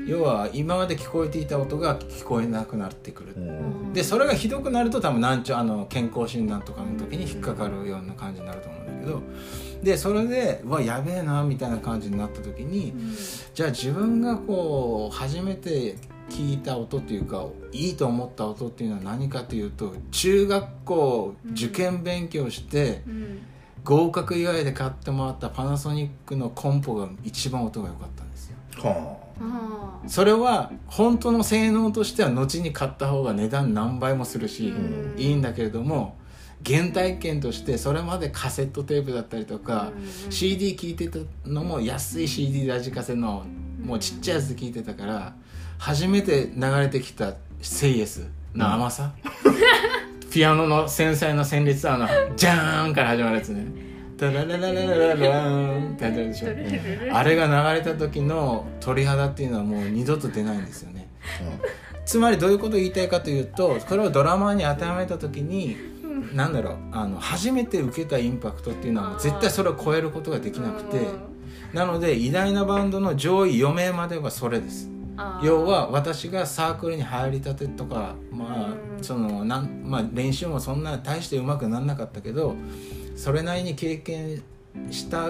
[0.07, 3.35] 要は今まで聞こえていた音が聞こえなくなってくる。
[3.37, 3.93] うん。
[3.93, 9.23] でそれがひどくなると多分難聴あの健康診断とかの時に引っかかるような感じになると思うんだけど。
[9.83, 12.93] でそれでうわやべえなみたいな感じになった時に
[13.55, 15.97] じゃあ自分がこう初めて
[16.31, 23.43] 聞いた音っていうかいいと思った音っていうのは何かというと中学校受験勉強してうん。
[23.85, 28.57] 合格以外で買ってもらったパナソニックのコンポが一番音が良かったんですよ。
[28.77, 29.19] は
[30.03, 35.19] あそれは本当の性能としては後に買った方が値段何倍もするし、うん。
[35.19, 36.17] いいんだけれども
[36.65, 39.93] 原体験としてそれまでカセットテープだったりとか、
[40.29, 43.45] CD 聴いてたのも安い CD ラジカセの
[43.83, 45.35] もうちっちゃいやつで聴いてたから
[45.81, 49.13] 初めて流れてきた「セイエス」の甘さ、
[50.31, 53.65] ピアノの繊細な旋律あの「ジャーン!」から始まるやつね
[54.19, 57.17] 「タラララララララーン」って始まるでしょ。
[57.17, 61.09] あれが流れた時の鳥肌っていうのはもう二度と出ないんですよね
[62.05, 65.79] つまりどういうことを言いたいかというとこれをドラマーに当てはめた時に
[66.35, 70.99] なんだろうあの初めて受けたインパクトっていうのは絶対それを超えることができなくて
[71.73, 74.91] なので偉大なバンドの上位4名まではそれです
[75.43, 82.55] 要は私がサークルに入りたてとかまあうんそのなん、まあ、練習もそんな大してうまくならなかったけど
[83.17, 84.43] それなりに経験
[84.91, 85.29] した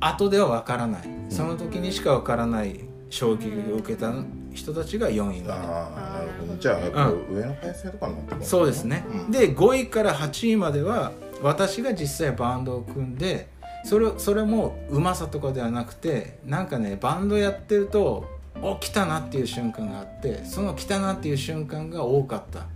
[0.00, 1.02] 後では分からない。
[1.28, 2.80] その時にしか分からない
[3.10, 4.12] 衝撃を受けた
[4.54, 5.52] 人たちが4位まで。
[5.52, 6.56] ああなるほど。
[6.58, 9.30] じゃあやっぱ上の体制とかになってくるのそうですね、うん。
[9.30, 13.48] で5位から8位までは私が実際バンドを組んで
[13.84, 22.66] それそれもうまさとかではなくてなんかねバンドやってるとお来たなっていう瞬間があってその来たなっていう瞬間が多かった。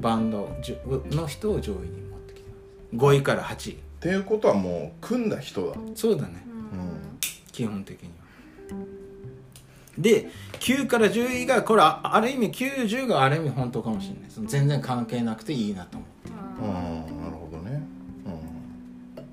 [0.00, 0.78] バンドじゅ
[1.10, 2.48] の人を上位に持ってきて
[2.92, 3.74] ます5位から8位。
[3.74, 5.76] っていうことはもう組んだ人だ。
[5.94, 6.44] そうだね。
[6.72, 7.18] うん。
[7.50, 8.14] 基本的には。
[9.98, 14.30] で9から10位がこれあある意味90がある意味本当かもしれない。
[14.30, 17.22] その全然関係なくていいなと思ううん。
[17.22, 17.82] なるほどね。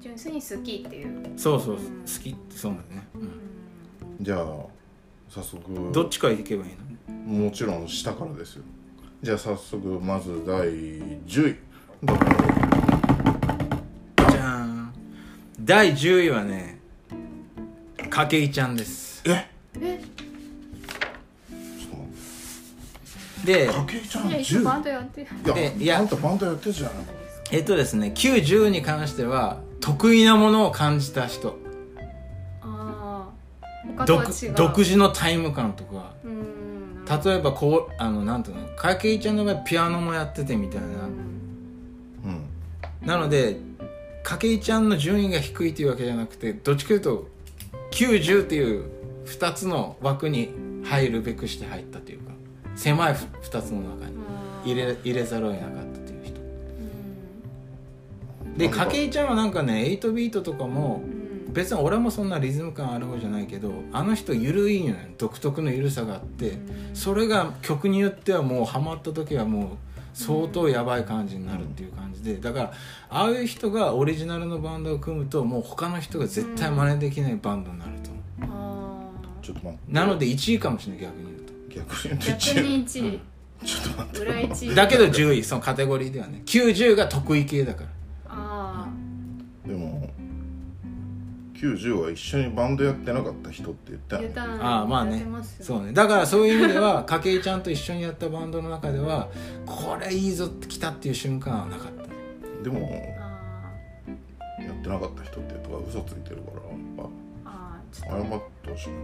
[0.01, 1.33] 純粋に好きっていう。
[1.37, 1.81] そうそう、うん。
[1.81, 3.29] 好きってそうだね、うんうん。
[4.21, 4.74] じゃあ
[5.35, 5.91] 早速。
[5.91, 6.71] どっちからいけばいい
[7.11, 7.45] の？
[7.45, 8.63] もちろん下からですよ。
[9.21, 11.27] じゃあ早速まず第10位。
[11.27, 14.93] じゃーん。
[15.59, 16.79] 第10位はね
[18.09, 19.21] 筧ちゃんです。
[19.25, 19.49] え？
[23.43, 26.91] で筧ちゃんいや一緒バン10ドやってるいやでいやあんたバンドやってるじゃん
[27.51, 31.59] えっとですね90に関しては得意なものを感じた人
[34.05, 36.13] 独独自のタイム感とか。
[36.23, 37.05] うん。
[37.05, 38.67] 例えばこうあのなんていうの？
[38.75, 40.93] 筧ちゃんの場合ピアノもやっててみたいな、うん。
[42.25, 42.45] うん
[43.05, 43.57] なので
[44.23, 47.27] 筧ちゃんの順位が低いというわけじゃなくてどっちかというと
[47.91, 48.89] 90っていう
[49.27, 50.49] 2つの枠に
[50.83, 52.31] 入るべくして入ったというか
[52.75, 54.15] 狭い2つの中に
[54.65, 56.41] 入れ入れざるを得なかったという人。
[58.57, 61.14] でなんか筧ちゃんはなんかね8ビートとかもうん
[61.55, 66.59] 別に俺もそんなリズム感ある方じゃないけどあの人緩いのよ独特の緩さがあって
[66.93, 69.67] それが曲によってはもうハマった時はもう
[70.13, 72.73] 相当やばい感じになるっていう感じでだから
[73.09, 78.85] ああいう人がオリジナルのバンドを組むともう他の人が絶対真似できないバンドになると思あ
[79.45, 79.91] ちょっと待って。
[79.91, 81.53] うなので1位かもしれない逆に言うと。
[81.69, 83.19] 逆に言うとー逆に1位。
[83.65, 84.19] ちょっと待って。
[84.19, 84.75] 裏1位。
[84.75, 85.43] だけど10位。
[85.43, 86.41] そのカテゴリーではね。
[86.45, 87.89] 90が得意系だから
[91.55, 94.33] 90は一緒にバンドやってなかった人って言ったよね。
[94.35, 94.47] あ言った。
[94.47, 95.25] のにああまあね
[95.61, 95.93] そうね。
[95.93, 99.29] だからそういう意味では筧ちゃんと一緒にやったバンドの中では
[99.65, 102.63] これいいぞって来たっていう瞬間はなかった。
[102.63, 102.89] でも
[103.19, 107.09] あやってなかった人ってとか嘘ついてるからやっぱ
[107.93, 109.01] 謝ってほしいよね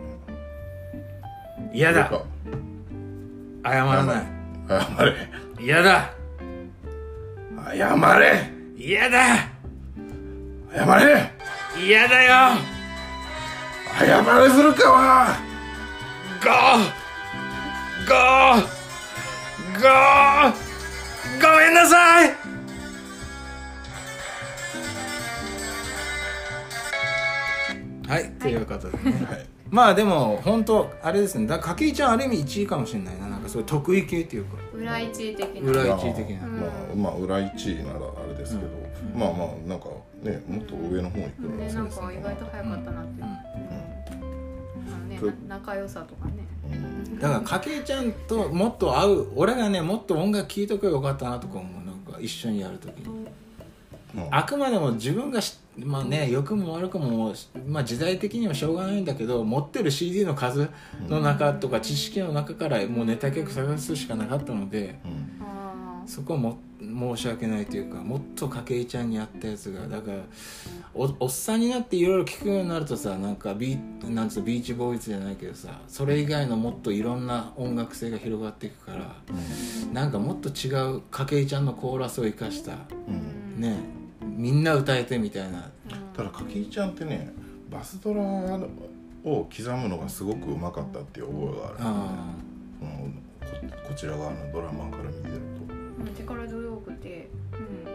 [1.74, 2.12] 嫌だ。
[3.64, 4.26] 謝らない。
[4.68, 5.14] 謝れ。
[5.60, 6.14] 嫌だ。
[7.74, 8.52] 謝れ。
[8.78, 9.52] 嫌だ。
[10.74, 11.32] 謝れ
[11.78, 12.58] 嫌だよ。
[13.98, 15.38] 謝れするかは。
[16.44, 17.02] ゴー。
[18.08, 18.62] ゴー。
[19.82, 20.54] ゴー。
[21.42, 22.36] ごめんなさい。
[28.08, 29.26] はい、ということでね。
[29.30, 29.46] はい。
[29.70, 31.48] まあでも本当あれですね。
[31.48, 33.28] だから筧ちゃんある意味1位かもしれないな。
[33.28, 34.58] なんかそういう得意系っていうか。
[34.74, 35.72] 裏1位的な。
[35.72, 36.48] 裏一位的な。
[36.48, 38.70] まあまあ裏1位ならあれですけど、
[39.16, 39.86] まあまあなんか
[40.24, 43.32] ねもっと上の方に行くのね、はなんか意外と早かったなっていう、うん。
[44.94, 45.48] あのねうん。
[45.48, 46.34] な仲良さとかね。
[46.72, 47.20] うん。
[47.20, 51.86] だから筧ちゃんともっと合う俺がねもっと音楽聴いとけばよかったなとか思う。
[51.86, 53.06] なんか一緒にやるときに。
[54.16, 54.28] うん。
[54.30, 57.34] あくまでも自分がしまあね良くも悪くも、
[57.66, 60.70] まあ、時代的にはしょうがないんだけど持ってる CD の数
[61.08, 65.46] の中とか知識の中からもうネタ曲探すしかなかったのでうん。
[65.46, 66.60] あそこはも
[66.92, 70.18] 申し訳ないというかもっと筧ちゃんにやったやつがだから
[70.94, 79.16] おおっさんになっていろいろ聞くようになるとさなんかビーなんつうのビーチボーイズじゃないけどさそれ以外のもっといろんな音楽性が広がっていくから
[79.94, 82.74] なんかもっと違う筧ちゃんのコーラスを生かした
[83.08, 83.62] うん。
[83.62, 83.78] ね
[84.22, 85.70] みんな歌えてみたいな。
[86.16, 87.32] ただ筧ちゃんってね
[87.70, 92.36] バスドラを刻むのがすごくうまかったっていう覚えがある、あ
[92.82, 93.22] うん。
[93.42, 95.51] ここちら側のドラマーから見てると
[96.06, 96.16] うん。
[96.16, 97.30] 力強くて、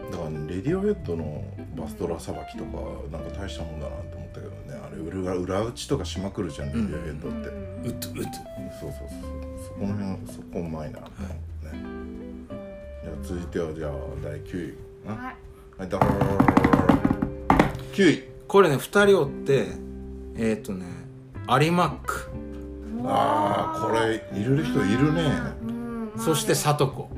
[0.03, 1.43] うん、だからねレディオヘッドの
[1.75, 2.71] バストラさばきとか
[3.11, 3.31] なん。
[3.31, 3.79] か大したもん。
[3.79, 6.67] だなって思ったけどねあれ裏裏打ちとかしまくるじゃん。
[6.69, 7.49] レディオヘッドって、
[7.89, 8.47] うっとうっと
[8.79, 9.27] そうそうそう
[9.67, 11.29] そこの辺そこうまいなと思っ
[11.71, 11.83] てね、
[13.03, 13.91] じゃあ続いてはじゃあ
[14.23, 14.73] 第9
[15.05, 15.17] 位はい
[15.79, 16.11] はいだから
[17.93, 19.67] 9位これね2人おって
[20.37, 20.85] えっ、とね
[21.47, 22.29] アリマック
[23.05, 25.23] ああこれいる人いるね
[25.67, 26.11] うん。
[26.17, 27.09] そして聡子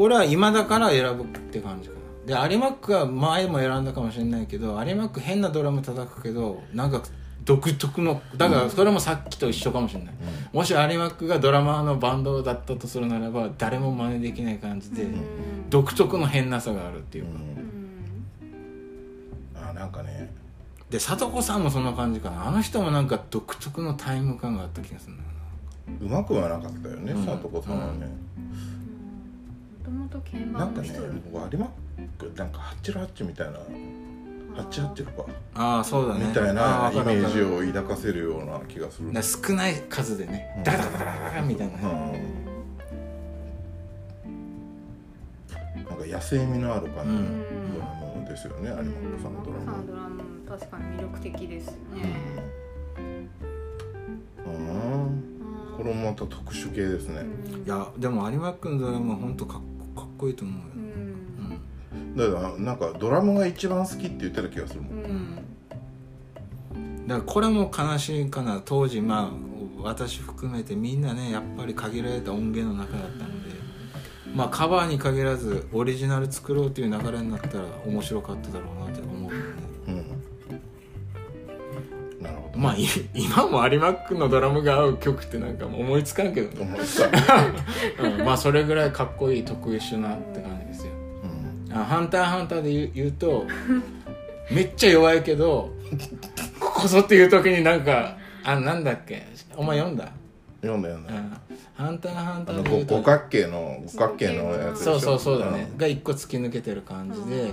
[0.00, 2.00] これは今だから選ぶって感じかな。
[2.24, 7.02] でアリマックは前も選んだかもしれないけどアリマック変なドラム叩くけどなんか
[7.44, 10.14] 独特のだからそれもさっきと一緒かもしれない、
[10.54, 15.68] もしアリマックがドラマーのバンドだったとするならば誰も真似できない感じで、うん。
[15.68, 17.38] 独特の変なさがあるっていううか、
[19.66, 19.68] ん。
[19.68, 20.32] あなんかね。
[20.88, 22.46] で聡子さんもそんな感じかな。
[22.48, 25.28] あの人もなんか独特のタイム感があった気がするんだよ
[26.00, 27.26] うまくはなかったよねうん。
[27.26, 28.06] さとこさんはね、も
[29.90, 31.72] ともと鍵なんかね人だ僕有馬
[32.18, 33.58] 区なんかハッチラハッチみたいな
[34.54, 35.10] ハッチハッチか
[35.54, 36.26] なああそうだね。
[36.26, 37.44] みたいあなイメーわかるわかる。
[37.44, 39.10] ージを抱かせるような気がする。
[39.22, 40.54] 少ない数でね。
[40.58, 40.62] うん。
[40.64, 41.74] ダカダカダカダカみたいな。
[41.76, 41.80] ね、
[45.76, 47.44] なんか野生味のある感じん。
[47.74, 47.86] ドラ
[48.16, 48.82] ムですよね有馬
[49.16, 50.18] 区さんのドラムさんのドラム
[50.48, 51.78] 確かに魅力的ですよね、
[54.46, 54.52] うん。
[54.52, 55.76] うん。
[55.76, 57.20] これもまた特殊系ですね。
[57.20, 57.64] うん。
[57.64, 59.62] いやでも有馬君のドラムは本当かっ
[60.20, 60.64] こいいと思うよ。
[60.76, 60.82] う、ん。
[60.82, 61.10] うん
[62.16, 64.94] だからなんかドラムが一番好きって言ってた気がするもん。
[64.94, 64.98] う
[66.78, 67.06] ん。
[67.06, 68.60] だからこれも悲しいかな。
[68.64, 69.50] 当時まあ
[69.82, 73.50] 私含めてみんなねやっぱり限られた音源の中だったので
[74.34, 78.89] まあカバーに限らずオリジナル作ろうという流れになったら面白かっただろうな
[83.14, 87.08] 今も有馬君のドラムが合う曲ってなんかもう思いつかんけどね、思いつか
[88.02, 90.92] うんまあそれぐらいかっこいい特殊なって感じですよ。
[91.68, 91.76] うん。
[91.76, 93.46] あハンターハンターで言う言うと
[94.50, 95.72] めっちゃ弱いけど
[96.58, 99.26] ここぞっていう時になんかあなんだっけ？
[99.56, 100.10] お前読んだ？
[100.62, 101.14] 読んだ読んだ。
[101.14, 101.32] うん。
[101.74, 104.92] ハンターハンターで言うと五五角形の五角形のやつでしょ？
[104.92, 107.50] そうそうそうだね、が一個突き抜けてる感じで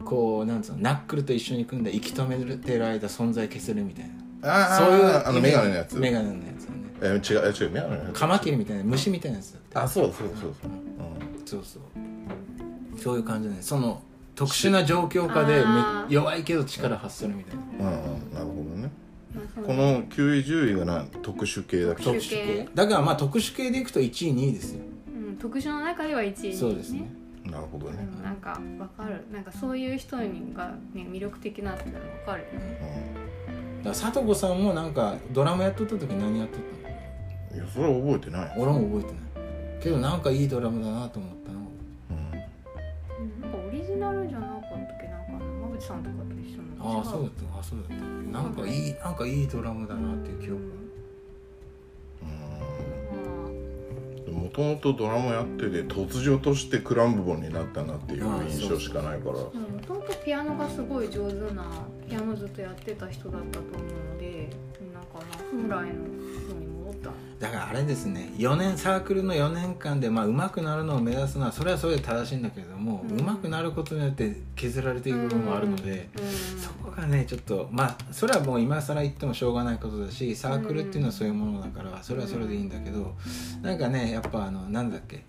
[0.00, 0.78] あこうなんつうの？
[0.78, 4.10] ナックルと一緒に組んだ息止めてる間存在消せるみたいな
[4.42, 5.98] ああそういうあのメガネのやつ。
[5.98, 6.76] メガネのやつよね。
[7.02, 8.18] え違うえ違うメガネのやつ。
[8.18, 10.52] カマキリみたいな虫みたいなやつだってあそうそうそうそう。
[11.44, 11.82] そうそう。
[12.98, 13.58] そういう感じね。
[13.60, 14.02] その
[14.34, 17.90] 特殊な状況下でめ弱いけど力発するみたいな。
[17.90, 18.90] うんうんうんなるほどね。
[19.66, 22.02] この9位10位がな特殊系だけ？
[22.02, 22.68] ど特殊系。
[22.74, 24.80] だからまあ特殊系でいくと1位2位ですよ。
[25.08, 27.10] うん、特殊の中では1位そうですね。
[27.44, 27.98] なるほどね。
[28.24, 29.24] なんかわかる。
[29.32, 30.36] なんかそういう人が、ね、
[30.94, 32.80] 魅力的なっていうのわかるよね
[33.86, 36.94] だから聡子さんもなんかドラマやっとった時何やっとったの？
[37.52, 38.54] うんいやそれは覚えてない。
[38.58, 39.20] 俺も覚えてない。
[39.80, 41.60] けどなんかいいドラムだなと思ったの。
[42.10, 42.16] うん。
[42.16, 45.08] うんなんかオリジナルじゃなかったっけ？
[45.08, 46.98] なんか馬口さんとかと一緒の。
[46.98, 47.58] ああそうだった。
[47.60, 48.04] あそうだった。
[48.42, 50.75] なんかいいなんかいいドラムだなっていう記憶
[54.46, 59.32] もともとドラムやってて突如としてクランブボンになったなっていう印象しかないから。
[59.32, 59.50] も
[59.84, 61.64] ともとピアノがすごい上手な
[62.08, 64.48] ピアノずっとやってた人だったと思うので
[64.94, 66.04] なんかまあ本来の
[67.38, 73.18] だからあれですね4年サークルの4年間でまあ上手くなるのを目指すのはそれはそれで正しいんだけれども、うん。
[73.18, 76.26] 上手くなることによって削られていく部分もあるので、うん
[76.58, 83.14] そこがねちょっとまあそれはもう今更言ってもしょうがないことだしサークルっていうのはそういうものだからそれはそれでいいんだけど
[83.60, 85.24] なんかねやっぱあのなんだっけ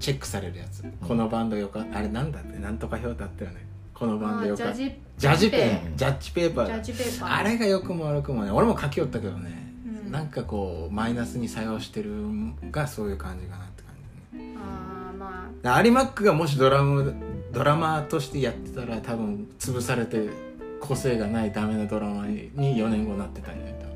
[0.00, 3.66] チェックされるやつ、このバンドよかあれなんだってなんとか表だったよね。
[3.94, 4.68] このバンドよか。
[4.68, 5.96] あジャジジャッジペペン。
[5.96, 7.34] ジャッジペーパージャだッジペーパー。
[7.36, 9.65] あれが良くも悪くもね俺も書きよったけどね、うん
[10.16, 12.10] なんかこうマイナスに作用してる
[12.70, 13.92] がそういう感じかなって感
[14.32, 14.54] じね。
[14.56, 17.14] あーまだからアリマックがもしドラム
[17.52, 20.30] ドラマーとしてやってたら多分潰されて
[20.80, 23.86] 個性がないダメなドラマーに4年後なってたんじゃないと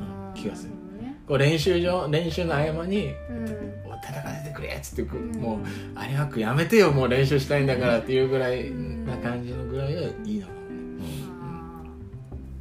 [0.00, 0.70] あ気がする。
[1.00, 5.40] なるこう練習場練習の合間にほどね「叩かせてくれ」っつってこう、うん。
[5.40, 5.58] もう
[5.94, 10.08] 「アリマックやめてよもう練習したいんだから」っていうぐらいな感じのぐらいがいい
[10.40, 10.66] のかもね。
[10.66, 11.82] うんあ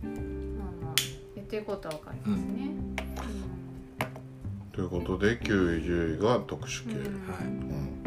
[0.04, 0.08] ー。
[0.60, 0.96] まあまあ。
[1.36, 2.91] 言ってることはわかりますね
[4.74, 8.04] ということで9位10位が特殊系、うん。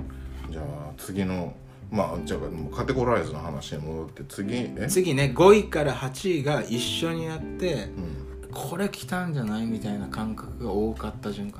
[0.50, 0.64] じゃあ
[0.96, 1.54] 次の
[1.90, 4.86] まあじゃあもうカテゴライズの話に戻って次え？
[4.88, 8.50] 次ね5位から8位が一緒にやってうん。
[8.52, 11.58] これ来たんじゃないみたいな感覚が多かった順か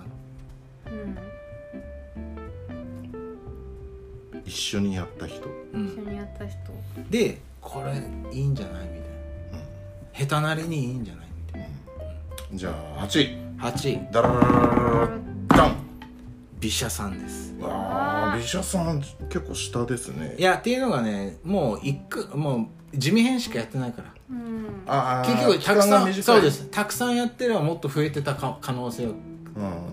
[0.87, 1.19] なうん。
[4.45, 5.49] 一緒にやった人。
[5.73, 5.87] うん。
[5.89, 6.59] 一緒にやった人。
[7.11, 7.95] でこれ
[8.33, 9.05] いいんじゃないみたいな。
[10.27, 11.69] 下手なりにいいんじゃないみたい
[12.53, 15.09] じゃあ8位8位ダララララ
[15.49, 15.77] ダン
[16.61, 29.19] 美写さんですああ美写さん結構下ですねいやっていうのがねもう一くもう地味編しかやってないからうんああ結局たくさんそうですたくさんやってればもっと増えてたか可能性はうん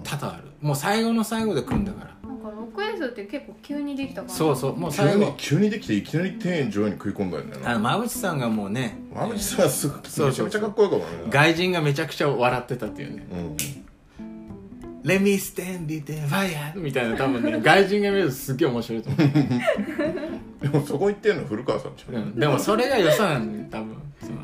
[0.04, 4.34] 多々あるもう最後の最後で組んだからなんか 6S って結構急にできたから。
[4.34, 5.26] そうそうもう急最後。
[5.26, 7.70] に急にできていきなり天井に食い込んだんだよな。
[7.70, 8.98] あの馬淵さんがもうね。
[9.12, 13.28] 馬淵さんはすごくそうめちゃめちゃかっこよかったね外人がめちゃくちゃ笑ってたっていうね。
[13.32, 13.58] うん
[15.04, 19.30] 「Let me stand it in fire」みたいな多分ね 外人が見るとすっげえ面白いと思う、
[20.62, 23.96] でもそこ行ってんの古川さんじゃんうん、でもそれが良さなんだよ多分。
[24.22, 24.38] その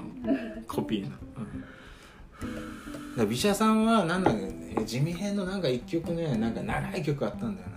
[0.67, 1.21] コピーの、うん、だか
[3.17, 7.76] ら美写さんはなんだっけ地味編のなんか一曲ねなんか長い曲あったんだよな。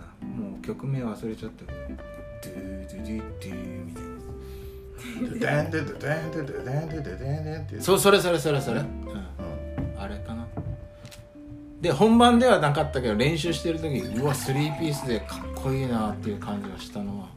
[0.61, 1.77] 曲名忘れちゃったけど
[2.41, 8.87] ドゥドゥドゥドゥみたいなデンデデデンデデデンデデデデンデンってそうそれそれそれそれ、うん、
[9.97, 10.47] あれかな
[11.81, 17.27] で本番ではなかったけど練習してる時にうわスリーピースでかっこいいなっていう感じがしたのは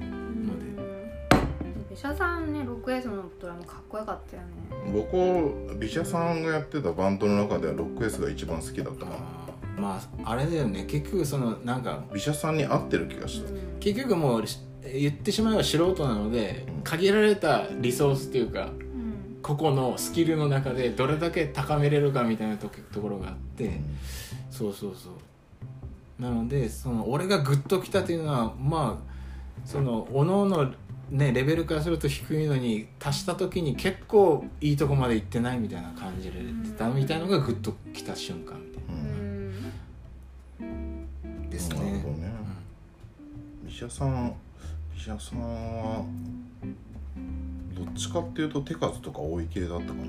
[0.00, 1.44] うんので
[1.90, 4.48] 美写さんね 6S のドラムかっこよかったよね
[4.92, 9.16] 僕美写さんがやってたバンドの中では 6S が一番好きだったかな
[9.78, 10.84] まああれだよね。
[10.84, 13.50] 結局そのなんか美写さんに合ってる気がした
[13.80, 19.38] 結局もうし言ってしまえば素人なので限られたリソースっていうかうん。
[19.42, 23.80] 個々のスキルの中でどれだけ高めれるかみたいなとところがあって
[24.50, 25.12] そうそうそう。
[26.22, 29.08] なのでその俺がグッときたっていうのはまあ
[29.64, 30.72] そのおのの
[31.10, 36.38] ねレベルからすると低いのに足した時に結構いいとこまで行ってないみたいな感じで
[36.76, 38.60] たみたいのがグッときた瞬間
[41.58, 41.78] ですね。
[41.78, 42.32] なるほどね。
[43.66, 44.34] 美写さん
[44.94, 46.04] 美写さんは
[47.76, 50.02] どっちかっていうと手数とか多い系だったかな。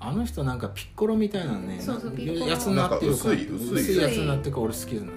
[0.00, 2.50] あの人なんかピッコロみたいなねそうそうなピッコロ。
[2.50, 3.34] やつになってるから。
[3.34, 4.12] なんか薄い薄いやつ。
[4.12, 5.14] になってるから俺好きになっ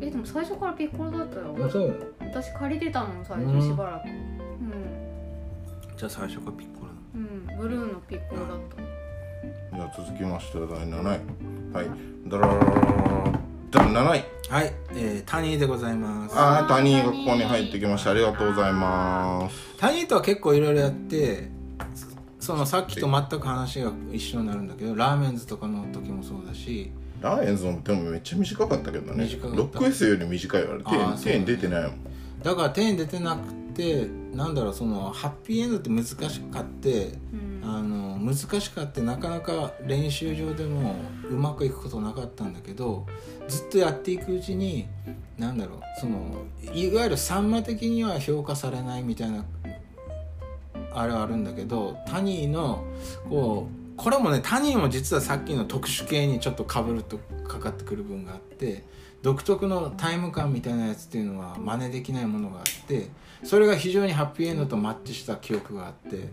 [0.00, 1.54] えでも最初からピッコロだったよ。
[1.58, 2.06] たそう。
[2.20, 4.08] 私借りてたの最うん初しばらく。
[5.98, 9.76] じゃあ最初からピッコロうん、うん、ブルーのピッコロだった。
[9.76, 11.06] じゃあ続きまして第7位。
[11.74, 11.86] はい。
[12.26, 13.35] ダラララ
[13.72, 16.34] ララ第7位はい、えー、タニーでございます。
[16.38, 18.12] あータニーがここに入ってきました。
[18.12, 19.76] ありがとうございます。
[19.76, 21.50] タニーとは結構いろいろやって
[22.38, 26.90] そのさっきと全く話が一緒になるんだけどラーメンズとかの時もそうだし。
[27.20, 29.24] ラーエンズもでもめっちゃ短かったけどね。
[29.24, 29.78] 短かった。
[29.80, 31.92] 6S より短いわれあー手手に出てないもん
[32.46, 37.56] だから手に出てなくてなんだろうそのハッピーエンドって難しかってうん。
[37.64, 40.94] あの難しかってなかなか練習場でも
[41.28, 43.04] うまくいくことなかったんだけど
[43.48, 44.86] ずっとやっていくうちに
[45.36, 49.44] なんだろうそのいわゆるサンマ的には評価されないみたいな
[50.92, 52.84] あれはあるんだけどタニーの
[53.28, 58.84] こうこれもねタニーも実はさっきの特殊系にちょっとかぶるとかかってくる部分があって
[59.22, 63.08] 独特のタイム感みたいなやつっていうのは真似できないものがあって
[63.42, 66.28] それが非常にハッピーエンドとマッチした記憶があって。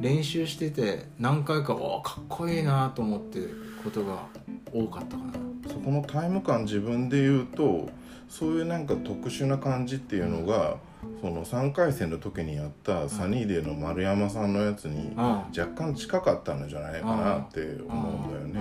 [0.00, 3.40] 練習してて何回かおかっこいいなと思って
[3.84, 4.26] ことが
[4.72, 5.32] 多かったかな
[5.68, 7.90] そこのタイム感自分で言うと
[8.28, 10.78] そういうなんか特殊な感じっていうのが
[11.20, 18.60] その3回戦の時にやったサニーデーの丸山さんのやつにあ若干近かったんじゃないかなって思うんだよね。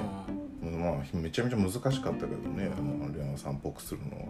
[0.61, 2.69] まあめちゃめちゃ難しかったけどね
[3.01, 4.25] 丸山さんっぽくするのは。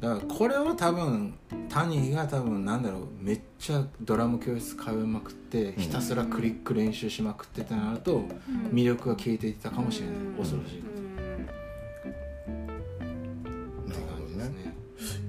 [0.00, 1.34] だからこれは多分
[1.68, 8.24] タニーが多分なんだろうめっちゃドラム教室通いまくってひたすらクリック練習しまくってってなると
[8.72, 10.82] 魅力が消えていったかもしれない恐ろしい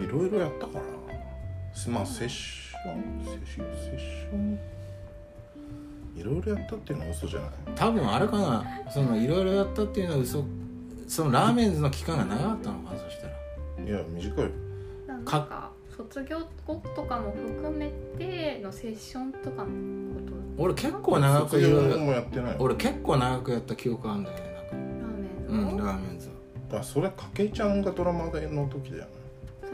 [0.03, 0.85] いろいろやったから
[1.87, 4.59] まあセッションセッションセッション。
[6.15, 7.49] いろいろやったっていうのは嘘じゃない。
[7.75, 8.63] 多分あれかな。
[8.91, 10.43] そのいろいろやったっていうのは嘘。
[11.07, 13.33] そのラーメンズの期間が長かったのかなそしたら。
[13.85, 14.49] いや短い
[15.07, 20.33] なんか卒業後とかも含めてのセッションとかのこと。
[20.57, 24.43] 俺結構長くやってない俺結構長くやった記憶あるんだよね
[25.49, 26.29] ラーメなんかうんラーメンズ
[26.71, 29.09] あそれ筧ちゃんがドラマでの時だよね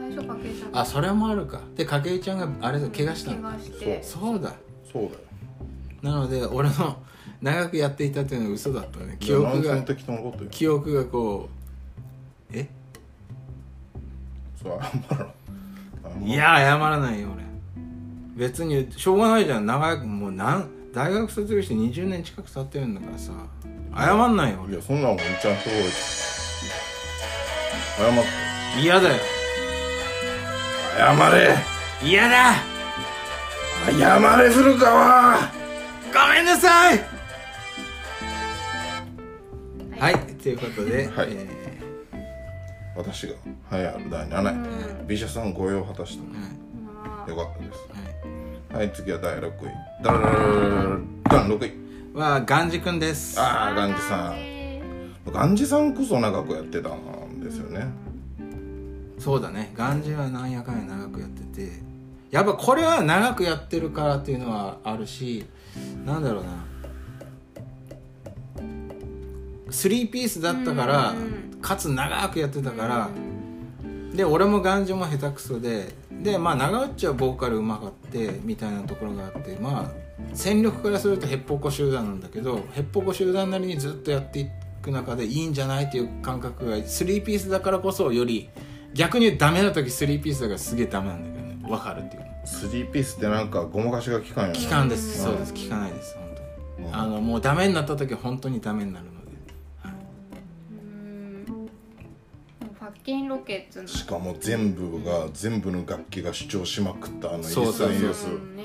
[0.00, 1.60] 最初かけちゃんあそれもあるか。
[1.76, 3.42] で筧ちゃんがあれで怪我したの。
[3.42, 4.02] 怪我して。
[4.02, 4.40] そう。
[4.40, 4.54] だ。
[4.90, 5.14] そうだよ。
[6.00, 6.96] なので俺の
[7.42, 9.18] 長くやっていたっていうのは嘘だったね。
[9.20, 9.82] 記記憶憶が
[10.50, 11.50] 記憶がこ
[12.50, 12.66] うえ？
[14.62, 16.24] そう謝ろう。
[16.24, 17.44] いや謝らないよ俺。
[18.36, 19.66] 別にしょうがないじゃん。
[19.66, 23.32] 長くもうなん大学卒業して20年近く経ってるんだからさ。
[23.94, 25.62] 謝んないよい俺やそんなんもんちゃんと謝っ
[28.14, 28.80] て。
[28.80, 29.16] 嫌だよ
[31.00, 31.56] 謝れ。
[32.02, 32.56] 嫌だ。
[33.98, 36.98] 謝れ古川ごめんなさい。
[39.98, 40.12] はい。
[40.14, 40.34] はい。
[40.34, 41.28] ということで、はい。
[41.30, 41.48] え
[42.94, 43.36] 私が栄
[43.72, 45.06] えある第7位、うん。
[45.06, 46.24] 美写さん御用を果たした。
[46.24, 46.26] ー
[46.84, 47.78] まあよかったです。
[48.74, 49.50] はいはい次は第6位。
[50.02, 50.98] ダラララララ
[51.30, 51.72] ダン6位
[52.18, 54.82] はガンジ君ですああガンジさんえ
[55.32, 57.86] ガンジさんこそ長くやってたんですよね
[59.20, 59.72] そうだね。
[59.76, 61.70] ガンジはなんやかんや長くやってて。
[62.30, 65.46] やっぱこれは長くやってるからっていうのはあるし
[66.06, 66.64] なんだろうな。
[69.70, 71.40] 3ピースだったからうん。
[71.60, 73.10] かつ長くやってたから
[73.84, 79.90] うんで俺もガンジも下手くそででまあ長内はボーカルうまかってみたいなところがあってまあ
[80.34, 84.46] 戦力からするとヘッポコ集団なんだけどヘッポコ集団なりにずっとやってい
[84.82, 88.48] く中でいいんじゃないっていう感覚が3ピースだからこそより
[88.94, 91.68] 逆にダメな時3ピースだからすげえダメなんだけどね。
[91.68, 94.58] 分かるっていう3ピースってなんかごまかしが効かんよね。
[94.58, 95.22] 期間です。
[95.22, 95.52] そうです。
[95.52, 96.34] 聞かないです本
[96.76, 96.88] 当に。
[96.92, 97.06] あ。
[97.06, 99.18] のもうダメになった時は本当にダメになるので。
[100.74, 101.44] うん。
[102.78, 107.74] ファッキンロケッツのしかも全部が全部の楽器が主張しまくったあのイーそうそう。
[107.74, 108.26] そうスタンユース。
[108.26, 108.62] うんね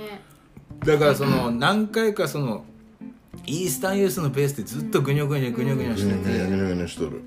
[0.84, 2.66] だからその何回かその
[3.46, 6.24] イースタンユースのベースでずっとグニョグニョグニョグニョぐしてて。
[6.24, 7.22] ぐにゅぐにゅぐにゅしとる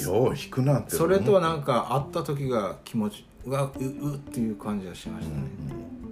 [0.00, 0.28] よ。
[0.28, 5.42] う弾くなってそれとはなんか会った時が気持ちうわううっていう感じがしましたね、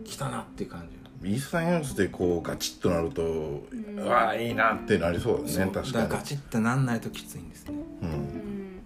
[0.05, 5.93] 来たなっていう感じイースタンユースでこうガチッとなると、うわいいなってなりそうだね確かに。
[5.93, 7.75] だからガチッてなんないときついんですね。
[8.03, 8.09] うん。
[8.09, 8.81] うん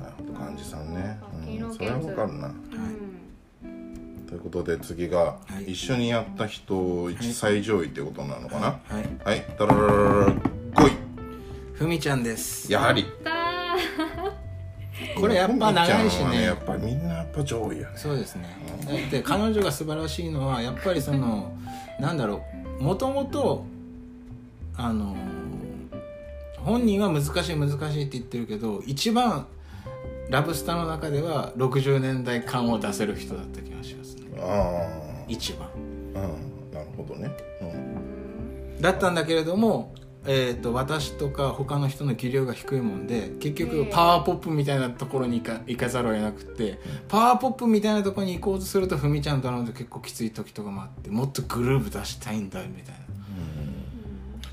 [0.00, 1.20] なるほど幹事さんね、
[1.60, 2.48] うん、それはわかるな。
[2.48, 2.56] うん
[4.26, 5.70] ということで次が、はい。
[5.70, 8.66] 一緒にやった人一最上位ってことなのかな？
[8.66, 9.24] はい。
[9.24, 9.46] はい。
[9.56, 10.90] ダラララララ5
[11.74, 12.68] ふみちゃんです。
[12.68, 13.06] 位やはり
[13.66, 14.32] だ
[15.20, 16.42] これやっぱ長いしね。
[16.44, 17.96] やっぱみんなやっぱ上位やね。
[17.96, 18.48] そうですね
[19.10, 21.52] で彼女が素晴らしいのはやっぱりその
[22.00, 22.42] なんだろ
[22.80, 22.82] う。
[22.82, 23.64] もともと
[24.76, 25.16] あの
[26.58, 29.46] 本人は難しい難しいって言ってるけど一番
[30.28, 34.22] ラブスターの中では60年代感を出せる人だった気がしますね。
[34.40, 35.68] あ一番。
[36.14, 36.20] あう
[36.52, 36.56] ん。
[36.72, 37.30] なるほどね、
[37.62, 37.64] う
[38.78, 39.94] ん、だったんだけれども、
[40.26, 53.06] えー、と私とか他の人の技量が低いもんで結局ええパワーポップみたいなところに行か行かざるを得なくってパワーポップみたいなところに行こうとするとふみちゃんとなると結構きつい時とかもあってもっとグルーヴ出したいんだみたいな。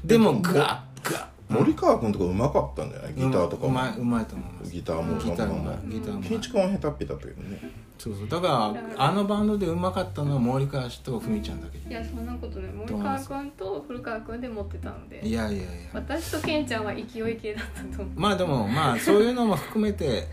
[0.05, 3.13] でもガッガッ森川君とかうまかったんじゃない？
[3.13, 3.69] ギターとかも。
[3.69, 4.71] うまいうまいと思います。
[4.71, 7.71] ギターもギターもうまいギターもピーチ君は下手っぴだったけどね。
[7.97, 8.27] そうそう。
[8.27, 11.77] だからあのバンドでうまかったのは森川氏とふみちゃんだけ。
[11.77, 12.71] いやそんなことない。
[12.71, 15.25] 森川君と古川君で持ってたので。
[15.25, 15.69] いやいやいや。
[15.93, 18.19] 私とケンちゃんは勢い系だったと思う。
[18.19, 20.27] まあでもまあそういうのも含めて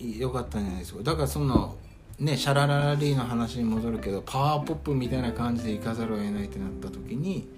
[0.00, 1.02] よかったんじゃないですか。
[1.02, 1.76] だからその
[2.18, 7.48] ねシャラララリーの話に戻るけどパワーポップみたいな感じで行かざるを得ないってなった時に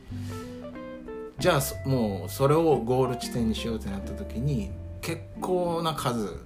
[1.38, 4.70] じゃあそもうそれをゴール地点にしようってなった時に
[5.00, 6.36] 結構な数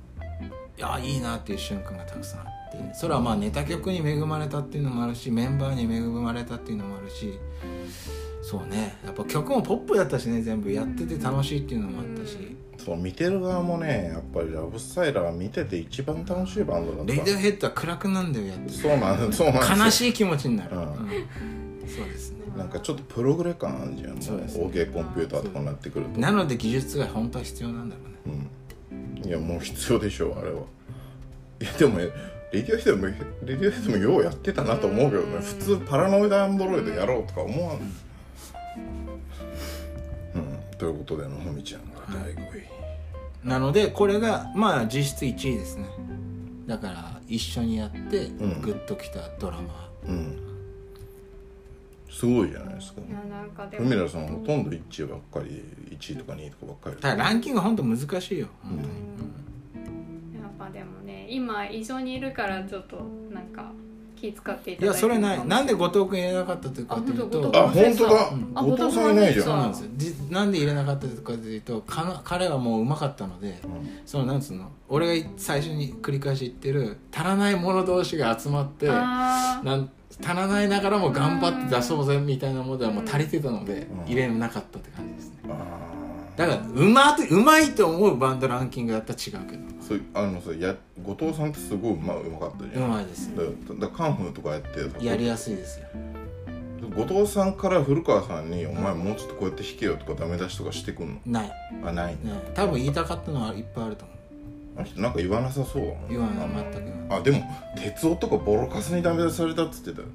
[0.77, 7.39] いやいいなっていう瞬間がたくさんあってそれはまあネタ曲に恵まれたっていうのもあるしメンバーに恵まれたっていうのもあるし
[8.43, 8.99] そうね。
[9.05, 12.57] やっぱ曲もポップだったしね全部やってて楽しいっていうのもあったし。
[12.77, 17.13] そう見てる側もねやっぱりラブスタイラー見てて一番楽しいバンドだった。
[17.13, 20.83] レイディオヘッドは暗くなんだよやってそうなんそうなんですよ悲しい気持ちになる、うん。
[20.83, 20.89] うん。
[21.87, 22.32] そうです。
[22.32, 24.21] ねなんかちょっとプログレ感あるじゃんね。
[24.21, 26.21] OK コンピューターとかになってくると。
[26.21, 28.49] なので技術が本当は必要なんだろうね。
[29.25, 29.29] うん。
[29.29, 30.63] いやもう必要でしょうあれは。
[31.61, 32.11] いやでもレ
[32.53, 35.39] ディオヘッドもレディオヘッドもようやってたなと思うけどね。
[35.41, 37.77] 普通パラノイドアンドロイドやろうとか思わん。
[37.77, 37.83] うん。
[40.77, 43.49] ということでのふみちゃんが第5位。
[43.49, 45.87] なのでこれがまあ実質1位ですね。
[46.67, 48.61] だから一緒にやってん。
[48.61, 50.52] グッときたドラマ、うん
[52.13, 53.01] すごいじゃないですか。
[53.01, 53.87] いやなんかでも。
[53.87, 55.63] 海田さんほとんど1位ばっかり
[55.97, 56.97] 1位とか2位とかばっかり。
[56.97, 60.43] ただランキング本当難しいよ、本当に。
[60.43, 62.97] やっぱでもね今一緒にいるからちょっと
[63.33, 63.73] なんか
[64.15, 64.95] 気使っていたいだい。
[64.95, 65.39] てやそれない。
[65.39, 69.89] るなんで後藤君入れなかったというかというと当あ本当だうんあ後藤さんいないじゃそうんなんですよ。
[69.97, 73.61] じなんで入れなかったとかというとかな彼はもううまかったので、
[74.07, 74.71] そのなんつうの？
[74.89, 79.91] 俺が最初に繰り返し言ってる足らない者同士が集まってなん
[80.23, 84.07] 足らないながらも頑張って出そうぜみたいなものではもう足りてたのでうん。
[84.07, 85.37] 入れなかったって感じですね。
[85.49, 85.83] あ
[86.37, 89.63] だからうまうまいと思うバンドランキングだったら違うけど。
[89.63, 93.43] あそうあのさや後藤さんってすごいうまうまかったじうゃんまいですだ
[93.87, 95.87] だカンフーとかやってやりやすいですよ。
[96.97, 101.21] 後藤さんから古川さんに「お前もうちょっとこうやって弾けよ」とかダメ出しとかしてくんの？
[101.27, 101.53] ない、ね、
[101.85, 102.17] あない。
[102.55, 104.12] 多分言いたかったのはいっぱいあると思う
[104.77, 106.09] あの人なんか言わなさそうだもん。
[106.09, 107.19] 言わない全く言わない。
[107.21, 107.43] あでも
[107.77, 110.09] 哲夫とかボロカスにダメ出しされたっつってたよ。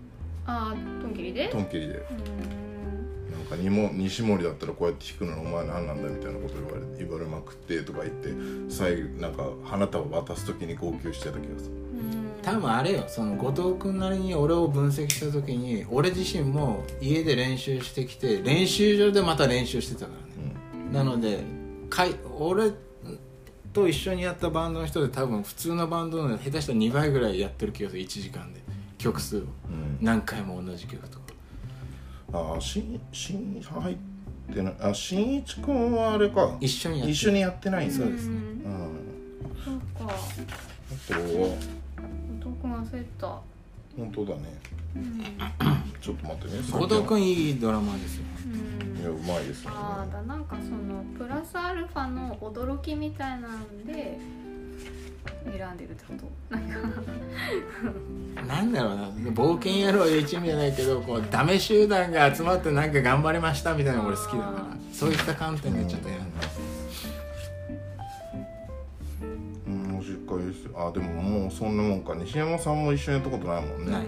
[0.46, 1.50] あートンキリで？
[1.50, 1.94] トンキリで。
[1.94, 2.00] な
[3.44, 8.30] んかにも西森だったらこうやって弾くのにお前何なんだみたいなこと言われ言われまくってとか言って
[8.70, 11.72] 最後なんか花束渡す時に号泣してた気がする。
[12.44, 20.54] 多分あれよその後藤君なりに俺を分析した時に俺自身も家で練習してきて練習場でまた練習してたからね、
[20.94, 21.40] なので
[21.90, 22.72] かい俺
[23.78, 28.02] と一緒にやったバンドの人で多分普通のバンドの下手したら2倍ぐらいやってる気がする。
[28.02, 28.60] 1時間で。
[28.98, 29.42] 曲数を。
[29.42, 29.48] うん。
[30.02, 31.26] 何回も同じ曲とか。
[32.34, 33.96] ああしんしん入っ
[34.52, 34.76] てない。
[34.82, 36.58] あしんいちくんはあれか。
[36.60, 37.96] 一緒にやって一緒にやってないんだ。
[37.96, 38.36] そうですね。
[38.36, 38.96] うん。
[39.64, 40.12] そうか。
[40.12, 41.56] あとは。
[42.40, 43.40] どこ忘れた。
[43.96, 44.42] 本当だね
[46.02, 46.62] ちょっと待ってね。
[46.72, 48.24] 後藤君いいドラマーですよ。
[48.46, 49.02] うん。
[49.02, 49.76] いやうまいですよね。
[49.78, 54.18] ああだなんかそのプラスアルファの驚きみたいなんで
[55.46, 56.14] 選んでるってこ
[56.50, 56.56] と？
[56.56, 56.78] なんか。
[58.48, 66.26] なんだろうな冒険野郎いう一味じゃないけどこうダメ集団が集まってなんか頑張りましたみたいなの俺好きだからそういった観点でちょっと選んだ。
[69.68, 69.98] うん。
[69.98, 72.16] おしっかりですあでももうそんなもんか。
[72.16, 73.92] 西山さんも一緒にやったことないもんね。
[73.92, 74.08] ない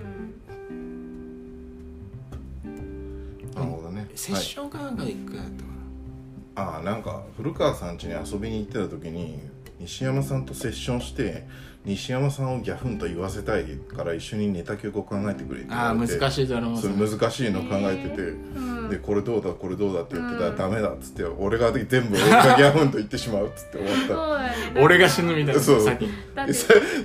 [3.56, 4.08] なるほどね。
[4.16, 9.40] セッションかなんかでやったかはい、ああなんか古川さん家に遊びに行ってた時に
[9.80, 11.48] 西山さんとセッションして
[11.86, 24.82] 西山さんをギャフンと言わせたいから一緒にネタ曲を考えてくれってらああ難いしいドラマそれ難しいの考えてて、うんでこれどうだこれどうだって言ってたら、うんダメだっつって俺が全部俺がギャフンと言ってしまうっつって終わった。
[24.82, 25.86] 俺が死ぬみたいなそう。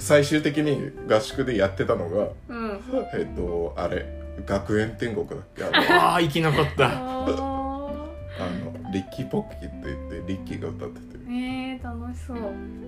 [0.00, 2.80] 最終的に合宿でやってたのがうん。
[3.12, 5.64] えっとあれ学園天国だっけ？
[5.64, 6.88] あのああ生き残った。
[6.88, 7.92] ああの
[8.92, 11.18] リッキーポッキーって言ってリッキーが歌ってて。
[11.18, 12.36] ーえー、楽しそう。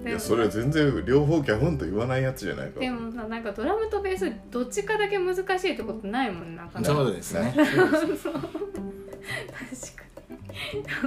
[0.05, 2.81] でいやそれ全然両方ギャフンと言わないやつじゃないか。
[2.81, 7.53] でもさなんかドラムとベースどっちかだけ難しいってことないもんなんかそうですね。
[7.57, 7.67] 確
[8.29, 8.37] か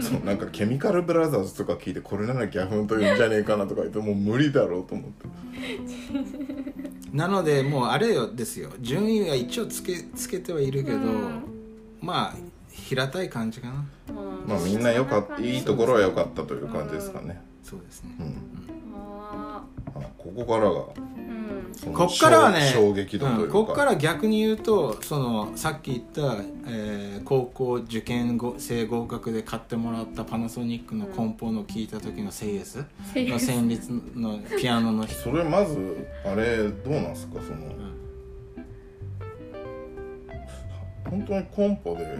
[0.01, 5.25] そうなんかケミカルブラザーズとか聞いてこれならギャフンと言うんじゃねえかなとか言ってもう無理だろうと思って
[7.11, 8.69] なのでもうあれよですよ。
[8.79, 11.43] 順位は一応つけつけてはいるけど、うん。
[12.01, 12.35] まあ
[12.71, 13.85] 平たい感じかな。
[14.13, 17.41] に、まあみんな良かったいいところは良かっったという感じですかね。
[17.63, 18.15] そうですね。
[18.19, 18.68] うん
[19.95, 20.69] ああここからが
[21.93, 32.77] こっからはね衝衝撃度というか、うんこっから逆に言うとそのさっき言った、えー高校受験後生合格で買ってもらったパナソニックの梱包の聞いた時のセイエス？
[32.77, 37.57] の旋律のピアノの人それまずあれどうなんすかその、
[41.09, 42.17] 本当にコンポで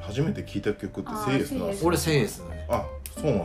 [0.00, 1.86] 初めて聴いた曲ってセイエスなんですか？
[1.88, 2.66] 俺セイエスだね。
[2.68, 3.44] あそうなんだ、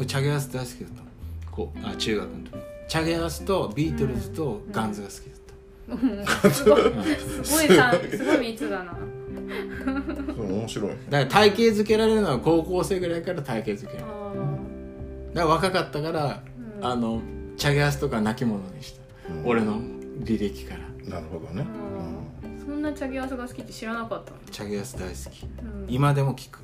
[0.00, 1.06] 俺チャゲアス大好きだったの。
[1.50, 2.52] こうあ中学の時。
[2.88, 6.82] チャゲアスとビートルズとガンズが好きだった、すごい
[7.44, 8.96] すごいさすごい密だな。
[10.38, 10.88] 面白い。
[10.88, 14.04] ねだから体系づけられるのは高校生ぐらいから体系づけられる。
[14.06, 14.32] あ
[15.34, 16.42] だから若かったから、
[16.78, 16.86] うん。
[16.86, 17.20] あの
[17.58, 19.46] チャゲアスとか泣き物にした、うん。
[19.46, 19.78] 俺の
[20.24, 20.80] 履歴から。
[21.14, 22.48] なるほどね、ー。
[22.48, 22.58] うん。
[22.64, 24.38] そんなチャゲアスが好きって知らなかったの？
[24.50, 25.44] チャゲアス大好き。
[25.44, 25.86] うん。
[25.88, 26.60] 今でも聞く。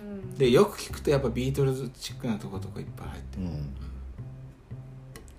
[0.00, 0.05] うん
[0.38, 3.42] でよく聞くとやっぱビートルズチックなとことかいっぱい入ってる。
[3.44, 3.48] うん。
[3.48, 3.74] うん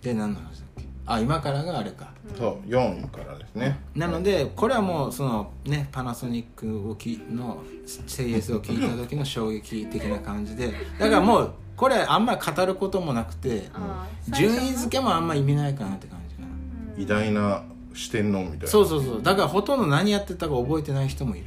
[0.02, 0.84] で何の話だっけ？
[1.06, 2.14] あ今からがあれか。
[2.38, 3.80] そう4位からですね。
[3.96, 10.72] なのでこれはもうそのねパナソニックをきの CS を聞いた時の衝撃的な感じで。
[11.00, 16.48] だからもうこれあんまり語ることもなくてあー順位付けもあんま意味ないかなって感じかな。
[16.96, 17.02] うん。
[17.02, 17.64] 偉大な
[17.94, 18.68] 四天王みたいな。
[18.68, 19.22] そうそうそう。
[19.24, 21.46] だからほとんど何やってたか覚えてない人もいる。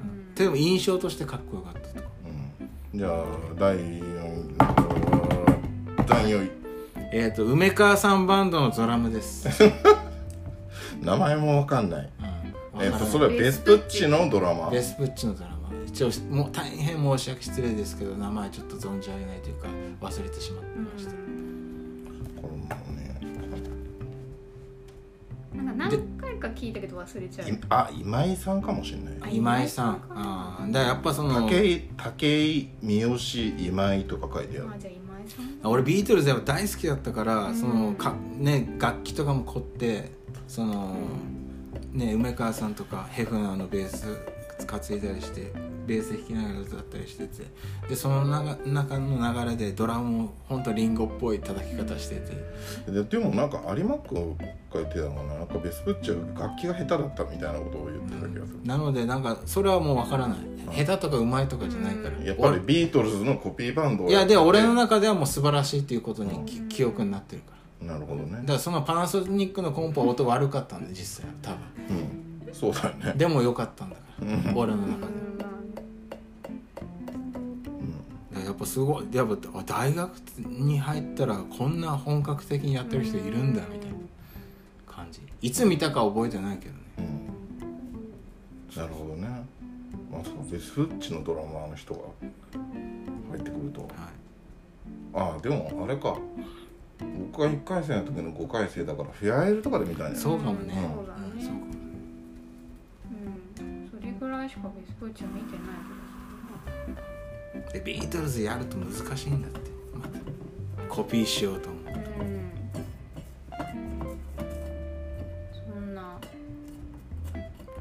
[0.00, 0.34] うん。
[0.34, 1.77] でも印象としてかっこよかった
[2.94, 3.24] じゃあ
[3.58, 4.56] 第4位
[6.06, 6.50] 第4位。
[7.12, 9.46] えっ、と梅川さんバンドのドラムです、
[11.02, 12.10] 名前もわかんない。
[12.74, 12.82] うん。
[12.82, 14.70] えっとそれはベスプッチのドラマ？
[14.70, 15.56] ベスプッチのドラマ。
[15.86, 19.68] 一応もう大変申し訳失礼ですけど名前ちょっと存じ上げないというか
[20.00, 21.10] 忘れてしまってました、
[22.40, 22.64] これも
[22.96, 23.20] ね。
[25.54, 27.48] なんか何回か聞いたけど忘れちゃう。
[27.48, 30.02] いあ今井さんかもしれないあ今井さん。
[30.10, 34.70] あーだからやっぱその武井武井三好今井とか書いてある。
[34.74, 35.70] あじゃあ今井さん。
[35.70, 37.56] 俺ビートルズやっぱ大好きだったから、うん。
[37.56, 40.10] そのかね楽器とかも凝って
[40.46, 40.96] その、
[41.92, 44.06] ね梅川さんとかヘフナーのベース
[44.66, 45.52] 担いだりして
[45.88, 47.44] ベース弾きながら歌ったりしてて。
[47.88, 52.92] でその中中の流れでドラムも本当リンゴっぽい叩き方してて。
[52.92, 55.34] ででもなんか有馬君が言ってたのかな。
[55.34, 60.38] なんかベスプッチは楽器が下手だったみたいなことを言ってた気がする、なのでなんかそれはもうわからない。
[60.84, 67.94] 下手とかうまいとかじゃないから、やっぱりビートルズのコピーバンドをいやで俺のな中ではもう素晴らしいっていうことにき記憶になってるから。
[67.94, 68.32] なるほどね。
[68.40, 71.50] だからそのパナソニックのコンポは音悪かったんで実際は多
[71.86, 71.96] 分。
[72.46, 72.54] うん。
[72.54, 73.14] そうだよね。
[73.16, 74.54] でも良かったんだから。
[74.54, 75.12] 俺の中で。
[75.12, 75.57] うんまあだから
[78.48, 79.06] やっぱすごい。
[79.12, 83.96] やっぱ大学に入ったらこんな本格的にやってる人いるんだみたいな
[84.86, 85.20] 感じ。
[85.42, 86.78] いつ見たか覚えてないけどね。
[86.98, 88.76] うん。
[88.80, 89.28] なるほどね。
[90.10, 92.00] まあそうでスッチのドラマーの人が
[93.30, 93.88] 入ってくるとは。
[93.88, 93.90] い。
[95.12, 96.16] ああでもあれか。
[97.30, 101.42] 僕が1回生の時の5回生だからフェアエルとかで見たんやそうかもね、そうだね。
[101.42, 101.66] んそうかも
[103.60, 103.88] うん。
[103.88, 105.97] それぐらいしかベスプーチは見てない
[107.72, 109.70] でビートルズやると難しいんだって。
[109.94, 111.84] またコピーしようと思う。
[115.72, 116.18] そんな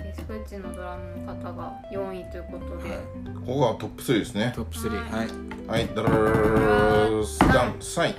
[0.03, 2.99] ベスプーチのドラムの方が4位ということで、はい。
[3.45, 4.51] ここがトップ3ですね。
[4.55, 5.27] トップ3ははい。
[5.27, 5.31] い、
[5.67, 5.95] はい。
[5.95, 7.09] ダラララララ
[7.53, 8.15] ダン3位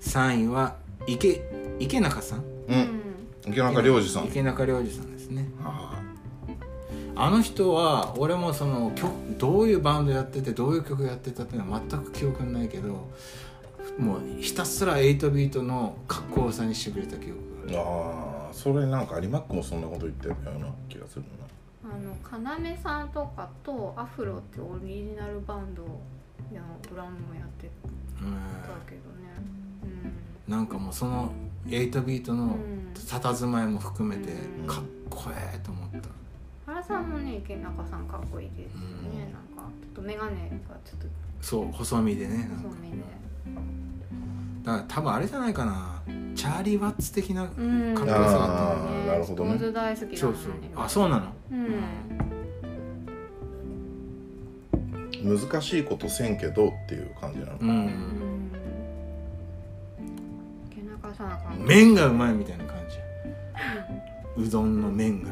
[0.00, 0.76] 3位は
[1.06, 1.42] 池
[1.78, 3.00] 池中さんううんん
[3.48, 5.95] 池中良二さん池中良二さんですねああ
[7.30, 13.08] の人は俺もその曲どういうバンドやっててどういう曲やってたっていうのは全く記憶にないけど
[13.98, 17.90] もうひたすら8ビートのかっこよさにしてくれた記憶がある。
[17.90, 21.24] ああそれなんか有マックもそんなこと言ってるような気がする
[21.84, 22.16] あの
[22.70, 25.82] 要さんとかとアフロってオリジナルバンド
[26.52, 26.60] や
[26.90, 27.70] ドラムもやって
[28.20, 30.12] うんたけどね
[30.48, 31.30] なんかもうその
[31.66, 36.08] 8ビートのうん佇まいも含めてうんかっこええと思った
[36.66, 39.32] 原さんもね池中さんかっこいいですよね、うん。
[39.32, 40.42] なんかちょっと眼鏡が
[40.84, 41.06] ちょっと
[41.40, 42.50] そう細身でね。
[42.60, 42.96] 細めで。
[44.64, 46.02] だから多分あれじゃないかな。
[46.34, 47.94] チャーリー・ワッツ的なうん。
[47.94, 48.36] かっこよさだった
[48.72, 49.52] あーなるほどね。
[49.52, 50.52] ストーンズ大好きねそうそう。
[50.74, 51.32] あそうなの？
[51.52, 51.84] うん。
[55.38, 57.86] 難しいことせんけどっていう感じなのかううん。
[57.86, 58.50] ん
[60.72, 62.74] 池中さんが麺がうまいみたいな感
[64.36, 64.42] じ。
[64.42, 65.30] うどんの麺が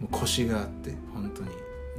[0.00, 1.48] もうコシがあって本当に。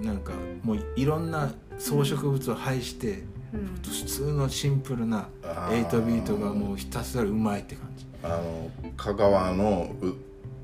[0.05, 3.23] なんかもういろんな装飾物を排して
[3.53, 3.79] うん。
[3.83, 5.87] 普通のシンプルなあー。
[5.87, 8.05] 8ビートがもうひたすらうまいって感じ。
[8.23, 10.13] あの香川のう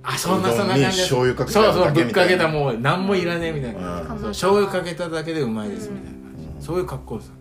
[0.04, 4.02] あそんなそんな感じに醤油かけたそうそうぶっかけたもう何もいらねえみたいな。
[4.02, 4.08] うん。
[4.08, 6.62] そう醤油かけただけでうまいですみたいな感じ、うん。
[6.62, 7.32] そういう格好さ。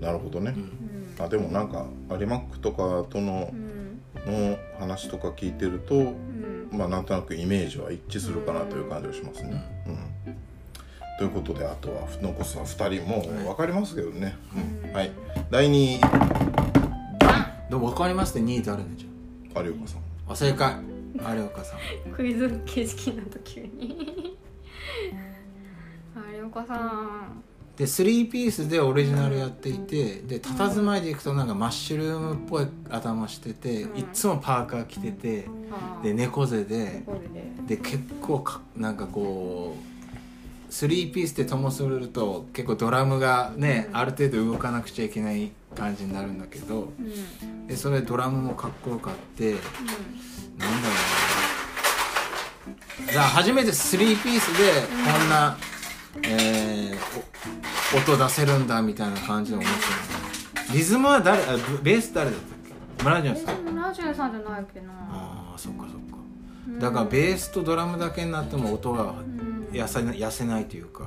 [0.00, 0.54] なるほどね、
[1.18, 1.24] うん。
[1.24, 1.86] あでもなんか
[2.20, 3.74] 有マックとかとのう、ん。
[4.26, 6.14] の話とか聞いてるとうん
[6.74, 9.64] まあなんとなくイメージは一致するかなという感じがしますね。
[9.86, 10.36] うん。
[11.18, 14.36] ということであとは残すは2人もう分かりますけどね、
[14.84, 14.92] うん。
[14.92, 15.12] はい。
[15.50, 16.00] 第2位。
[17.70, 20.00] でも分かりますって2位誰ねじゃ有岡さん。
[20.28, 20.74] ああ正解。
[21.36, 22.12] 有岡さん。
[22.12, 24.36] クイズ形式になった急に。
[26.36, 27.44] 有岡さん
[27.76, 33.98] で3ピースでオリジナルやっていてで佇まいでいくとなんかマッシュルームっぽい頭してて、うん。
[33.98, 35.48] いっつもパーカー着てて
[36.02, 37.02] で猫背で
[37.66, 37.76] で。
[37.76, 39.76] で結構かなんかこ
[40.68, 46.92] う3ピースでともすると結構ドラムがね、ある程度動かなくちゃいけない感じになるんだけど
[47.66, 49.66] でそれドラムもかっこよかってなんだ
[50.66, 50.94] ろ
[52.66, 53.12] うな。
[53.12, 55.56] じゃあ初めて3ピースでこんな、
[56.22, 57.24] えーお
[57.92, 62.58] 音出せるんだみたいな感じで面白いリズムは誰あブベース誰だったっ
[62.98, 63.04] け？
[63.04, 63.64] 村えジさん。
[63.64, 64.86] でもラジオさんじゃないっけな。
[64.92, 65.96] ああそっかそっか。
[66.66, 71.04] うんだからベースとドラムだけになっても音がうん痩せな痩せないというか。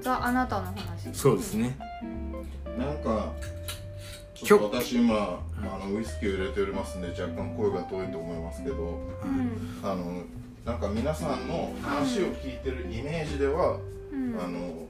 [0.00, 0.74] ザ・あなたの話。
[1.12, 1.76] そうですね
[2.78, 3.32] なんか
[4.34, 9.80] ちょっと私今あのウイスキーを入れておりますんで若干声が遠いと思いますけどうん。
[9.82, 10.22] あの
[10.64, 13.78] なんか皆さんの話を聞いてるイメージでは、
[14.12, 14.38] うん。
[14.40, 14.87] あの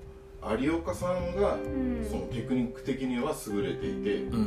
[0.60, 2.06] 有岡さんがうん。
[2.08, 4.42] そのテクニック的には優れていて、ううん。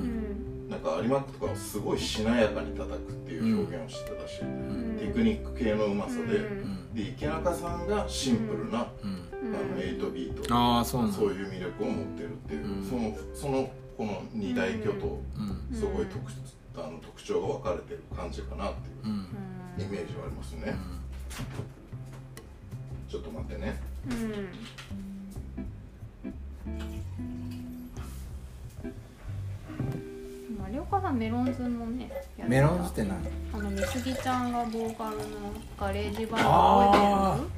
[0.67, 4.97] んなんか有馬区とかはすごいしなやかに叩くっていう表現をしてたし、うん。
[4.99, 6.93] テクニック系のうまさで、うん。
[6.93, 11.17] で池中さんがシンプルな、あの8ビート、ああそうなんだ。
[11.17, 12.83] そういう魅力を持ってるっていう、うん。
[12.89, 15.77] そのそのこの二大巨頭、うん。
[15.77, 16.19] すごい特
[16.77, 19.27] あの特徴が分かれてる感じかなっていううん。
[19.77, 20.75] イメージはありますね、
[23.09, 23.79] ちょっと待ってね
[26.67, 26.91] うん
[30.73, 33.17] 有岡さんメロンズもねやってたメロンズって何？
[33.53, 35.23] あのみすぎちゃんがボーカルの
[35.79, 37.51] ガレージバンあド覚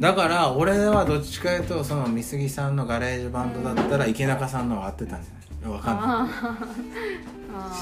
[0.00, 5.72] だから俺はどっちかいうとその美杉さんのガレージバンドだったら池中さんの方が合ってたんじゃない？
[5.72, 6.06] わかんない。
[6.06, 6.12] あー。
[7.54, 7.72] あー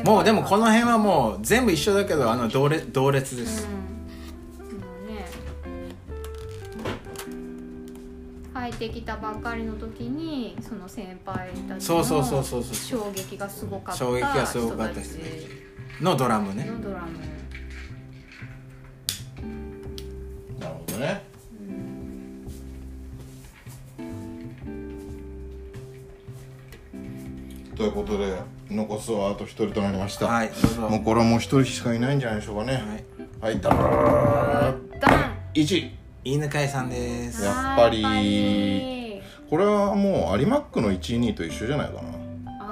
[0.05, 3.71] もうでもこの辺はもう全部一緒だけどあの同列同列です、うん。
[4.79, 5.25] もうね
[8.53, 12.75] 入ってきたばっかりの時にその先輩たちそうそうそうのそうそう。
[12.75, 15.21] 衝撃がすごかった衝撃がすごかった人たち
[16.01, 16.65] のドラムね。
[16.65, 17.19] のドラム
[20.59, 21.23] なるほどね。
[27.75, 28.37] ということで
[28.71, 30.81] 残すはあと一人となりました、はいどうぞ。
[30.89, 32.73] もうこれはもう一人しかいないんじゃないでしょうかね。
[33.41, 33.53] はい。
[33.53, 35.37] はい、ダーダン。
[35.53, 35.91] 1
[36.23, 37.43] 犬飼さんです。
[37.43, 39.21] やっぱり。
[39.49, 42.01] これはもう有マックの1位2位と一緒じゃないかな。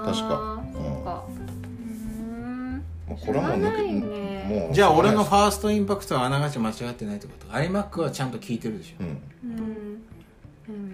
[0.05, 0.63] 確か。
[0.71, 1.25] そうか。
[1.27, 2.85] うん。
[3.07, 4.45] もうこれはもう抜け知らないね。
[4.47, 7.61] もうじゃあ俺のファァーストインパクトはあながち間違ってないってこと。
[7.61, 9.03] 有マックはちゃんと聞いてるでしょ。
[9.03, 9.07] うん。
[9.07, 9.68] うん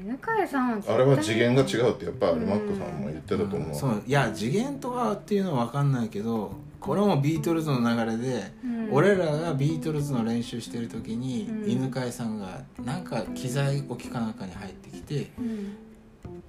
[0.06, 4.04] 犬飼さんあれは次元が違うってやっぱり有マックさんも言ってたと思う、そう。
[4.06, 8.90] いや次元とかっていうのは分かんないけどこれもビートルズの流れで、うん。
[8.92, 11.72] 俺らがビートルズの練習してる時に、うん。
[11.72, 15.76] 犬飼さんがなんか機材置きかなんかに入ってきてうん。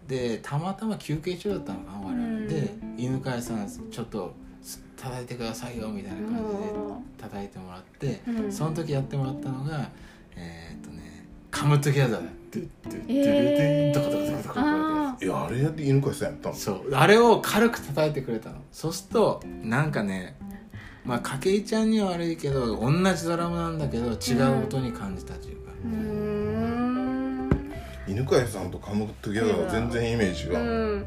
[0.06, 2.48] でたまたま休憩中だったのかな我々、うん。
[2.48, 4.34] で犬飼さんちょっと
[4.96, 6.72] 叩いてくださいよみたいな感じで
[7.18, 8.52] 叩いてもらって、うん。
[8.52, 9.90] その時やってもらったのが
[10.36, 20.36] えーっとね「カムトゥギャザー」ドゥッドゥッドゥルドゥえーンとかとかとかとかとかあいやあれやって犬飼さんやったのそうあれを軽く叩いてくれたのそうするとなんかね
[21.04, 27.50] まあ筧ちゃんには悪いけど同じドラムなんだけど違う音に感じたというか、うん
[28.08, 31.06] 犬飼さんとカムトゥギャザーは全然イメージが、うん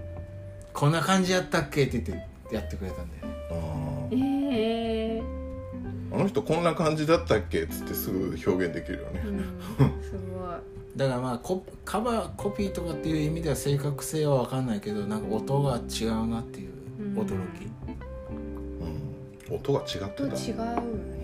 [0.74, 2.20] こんな感じやったっけって言っ
[2.50, 9.38] てやってくれたんだよねあええーあの人こんな感じだったっけっつってすぐ表現できるよね、うん
[10.02, 10.18] すご
[10.54, 16.72] いだからまあコカバーコピーとかっていう意味では正確性は分かんないけどなんか音が違うなっていう
[17.16, 17.32] 驚き、
[19.50, 20.10] うん、音が違ってた。
[20.10, 21.20] と違うよね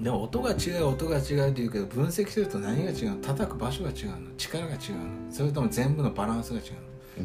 [0.00, 3.16] でも音が違う音が違うって言うけど分析すると何が違うの？
[3.16, 4.34] 叩く場所が違うの？
[4.38, 4.80] 力が違うの？
[5.30, 6.64] それとも全部のバランスが違う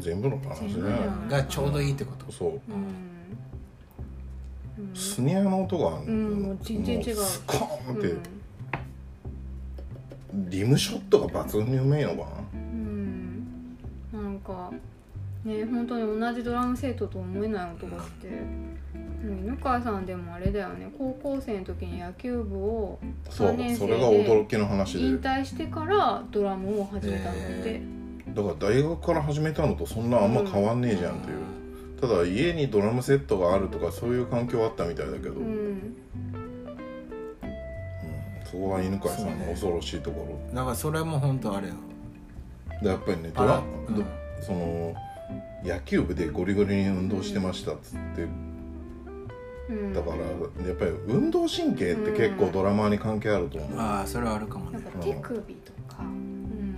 [0.00, 0.90] 全部のバランスね。
[1.30, 2.30] がちょうどいいってこと。
[2.30, 2.50] そう。
[2.50, 2.54] うん。
[4.90, 4.94] うん。
[4.94, 7.16] スネアの音が、うんもう全然違う。
[7.16, 8.18] もスコーンって、うん
[10.32, 13.46] リムショットが抜群にうめえのかうん。
[14.12, 14.70] なんか
[15.44, 18.28] ね本当に同じドラムセットと思えない音がして。
[18.28, 18.78] うん
[19.22, 20.90] 犬飼さんでもあれだよね。
[20.96, 25.04] 高校生の時に野球部をなそう3年生それが驚きの話で。
[25.04, 27.82] 引退してからドラムを始めたのって、へ
[28.28, 35.96] だから大学から始めたのとそんなあんま変わんねえじゃんっていう、ただ家にドラムセットがあるとかそういう環境はあったみたいだけど、うんうん
[38.50, 40.54] そこは犬飼さんの恐ろしいところ。
[40.54, 41.74] だからそれも本当あれよ
[42.82, 43.94] でやっぱりねドラうん。
[43.94, 44.02] ど
[44.40, 44.94] その
[45.62, 48.26] 野球部でゴリゴリに運動してましたっつって。
[49.68, 49.94] うん。
[49.94, 50.22] だからや
[50.72, 54.80] っぱり運動神経って結構ドラマーに関係あると思う、ああそれはあるかもね。
[54.80, 56.06] なんか手首とか、うん。
[56.06, 56.74] うん。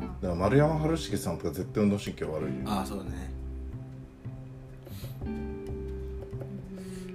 [0.00, 2.54] だから丸山春重さんとか絶対運動神経悪いよ。
[2.64, 3.30] ああそうね。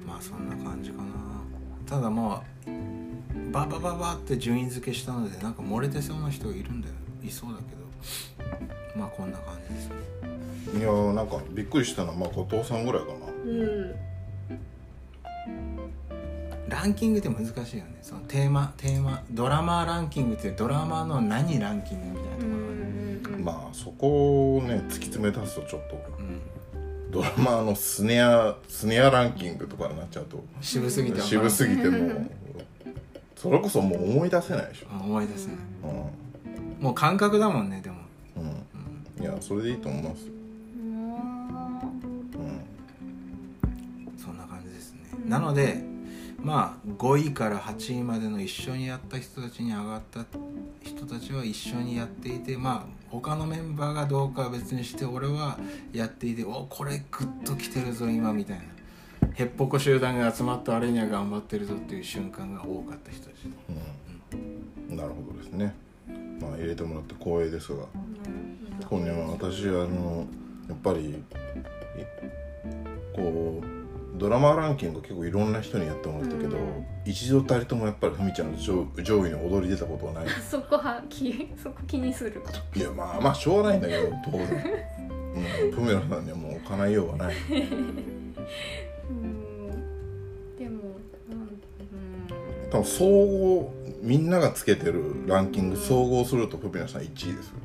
[0.07, 1.03] まあそんな感じかな
[1.91, 2.71] ただまあ
[3.51, 6.93] ババババって順位付けしたのでなんか漏れてそうな人がいるんだよ。
[7.21, 8.97] いそうだけど。
[8.97, 9.89] まあこんな感じです。
[9.89, 12.11] ねいやーなんかびっくりしたの。
[12.11, 13.13] はまあ後藤さんぐらいかな。
[13.43, 13.95] うん。
[16.69, 17.97] ランキングって難しいよね。
[18.01, 26.41] そのテーマテーマドラマーランキングってドラマーの何ランキングみたいなところまあそこをね突き詰め出すとちょっとうん、
[27.11, 30.43] ドラマーのスネアスネアランキングとかになっちゃうと。
[30.61, 32.31] 渋すぎて渋すぎてもう。
[33.35, 34.87] それこそもう思い出せないでしょ。
[34.91, 35.55] あ思い出すね
[36.79, 38.65] うもう感覚だもんねでも、ん、
[39.17, 40.27] うん、いやそれでいいと思います。
[40.27, 41.05] うん。
[41.05, 41.19] うん。
[44.17, 45.90] そんな感じですね、なので
[46.43, 50.25] まあ5位から8位までの一緒にやった人たちに上がった
[50.83, 55.57] 人たちは一緒にやっていてまあ他のメンバーがどうかは別にして俺は
[55.93, 58.63] やっていておこれグッと来てるぞ今みたいな。
[59.33, 63.35] へっぽこ集団が集まったあれには頑張ってるぞっていう瞬間が多かった人たち
[64.89, 64.97] うん。
[64.97, 65.73] なるほどですね。
[66.39, 67.85] まあ入れてもらって光栄ですが。
[68.89, 70.25] 今年は私あの
[70.67, 71.15] やっぱりい
[73.15, 73.80] こう
[74.21, 80.25] ドラマランキング結構いろんな人にやってもらったけど、うん一度たりともやっぱりふみちゃんの上上位に踊り出たことはない。
[80.47, 82.39] そこは気そこ気にする。
[82.75, 84.47] いやまあまあしょうがないんだけど当然、
[85.65, 87.35] うん、プメラさんにはもう叶えようがない。
[89.09, 90.55] うん。
[90.59, 90.81] でも
[91.31, 91.59] うん。
[92.69, 97.55] 多分総合みんながつけてるランキング総合するとプメラさん1位ですよ。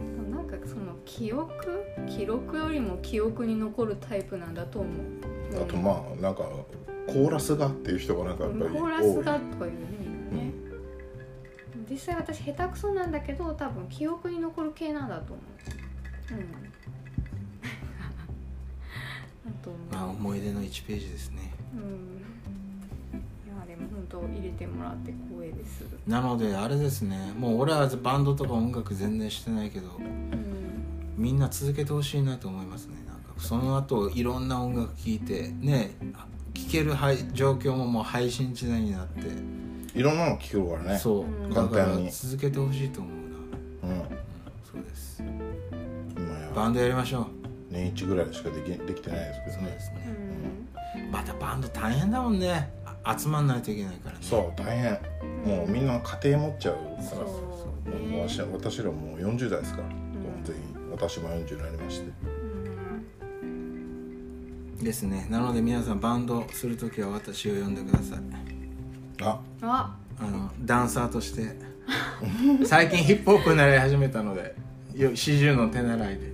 [0.00, 6.42] うんなんかその記憶記録よりも記憶に残るタイプなんだと思うあとまあなんか
[7.06, 9.78] コーラスがっていう人がなんかやっぱりコーラスがとかいうね。
[10.30, 10.52] みん。
[11.90, 15.42] 実際私下手くそなんだけど多分記憶に残る系なんだと思
[16.30, 16.34] う。
[16.34, 16.46] うん。
[19.98, 21.52] あ思い出の1ページですね。
[21.74, 21.80] うん。
[21.82, 25.84] いやでも本当入れてもらって光栄です。
[26.06, 27.32] なのであれですね。
[27.36, 30.50] もう俺はバンドとか音楽全然してないけどうん。
[31.20, 33.09] みんな続けてほしいなと思いますね
[33.40, 35.96] その後いろんな音楽聴いてね
[36.54, 39.22] 聴けるはい状況ももう配信時代になって、
[39.98, 40.98] いろんなの聞けるからね。
[40.98, 41.24] そう。
[41.24, 41.50] うん。
[41.50, 42.10] だから簡単に。
[42.10, 44.00] 続けてほしいと思うな、うん。
[44.00, 44.06] うん、
[44.72, 45.22] そうです。
[46.16, 46.50] 今や。
[46.54, 47.26] バンドやりましょう。
[47.70, 49.58] 年一ぐらいしかできできてないですけどね。
[49.58, 50.16] そうですね。
[50.96, 51.10] うん。
[51.10, 52.70] またバンド大変だもんね。
[53.04, 54.18] あ集まんないといけないからね。
[54.22, 54.92] そう大変。
[55.44, 57.02] もうみんな家庭持っちゃうから。
[57.02, 57.24] そう
[57.90, 58.28] もうね。
[58.28, 59.90] 私私らもう40代ですから、ん。
[60.44, 60.62] 全員。
[60.90, 62.06] 私も40になりまして。
[62.24, 62.29] うん
[64.82, 65.26] ですね。
[65.30, 68.18] なので皆さんバンドする時は私を呼んでください。
[69.22, 69.40] あ。
[69.62, 69.96] あ。
[70.18, 71.70] あのダンサーとして。
[72.64, 74.54] 最近ヒップホップになり始めたので
[74.94, 76.32] よ四十の手習いで。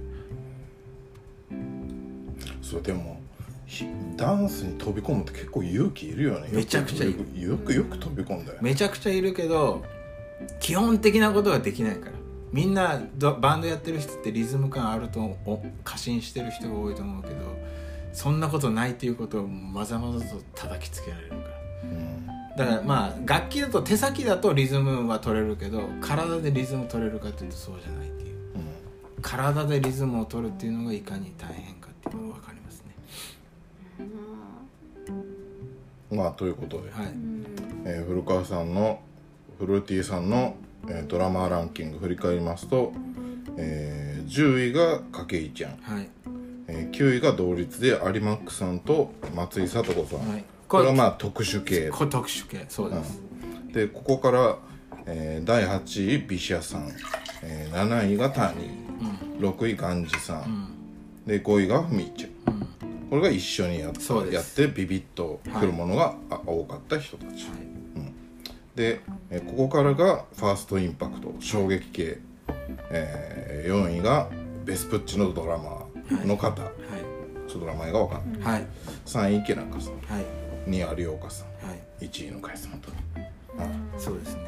[2.61, 3.21] そうでも
[3.67, 3.87] ひ
[4.17, 6.49] ダンスに飛び込むって結構勇気いるよね。
[6.53, 7.25] めちゃくちゃいる。
[7.41, 9.85] よくよく飛び込んだよめちゃくちゃいるけど
[10.61, 12.13] 基本的なことはできないから。
[12.53, 17.35] みんなどバンドやってる人ってリズム感あるとお過信してる人が多いと思うけど
[18.17, 21.41] そんなことないっていうことをまざまざと叩きつけられるから。
[21.83, 22.27] うん。
[22.57, 28.37] だからまあ楽器だと手先だとリズムは取れるけど体でリズム取れるかっていうとそうじゃないっていう。
[29.21, 32.95] 体でリズムを取るっていうのがいかに大変かっていうのが分かりますね。
[36.11, 37.07] うんまあということで、はい。
[37.85, 39.01] えー古川さんの
[39.59, 40.57] フルーティーさんの、
[40.89, 42.95] えードラマーランキング振り返りますと、
[43.59, 46.09] えー10位が筧ちゃん、はい
[46.69, 50.45] えー9位が同率で有馬ックさんと松井聡子さん、はい。
[50.69, 51.91] これはまあ特殊系。
[51.91, 52.65] これ特殊系。
[52.69, 53.21] そうです、
[53.73, 54.59] でここから、
[55.07, 56.89] えー第8位ビシアさん、
[57.43, 60.73] えー7位がタニー、6位ガンジさん、
[61.27, 62.67] で5位がフミちゃん、
[63.11, 63.93] これが一緒にやっ
[64.33, 67.47] やってビビッとくるものが、あ多かった人たち、
[68.75, 69.01] で、
[69.31, 72.19] えーここからがファーストインパクト衝撃系、
[72.91, 74.29] え4位が
[74.65, 75.71] ベスプッチのドラマ。
[75.71, 75.76] ー
[76.25, 76.71] の方、は
[77.49, 78.67] ちょっと名前が分かんない、いはい。
[79.07, 79.93] 3位池中さん。
[79.95, 80.71] はい。
[80.71, 81.47] 2位有岡さん。
[81.67, 82.05] はい。
[82.07, 82.91] 1位の海さんと、
[83.99, 84.43] そうですね、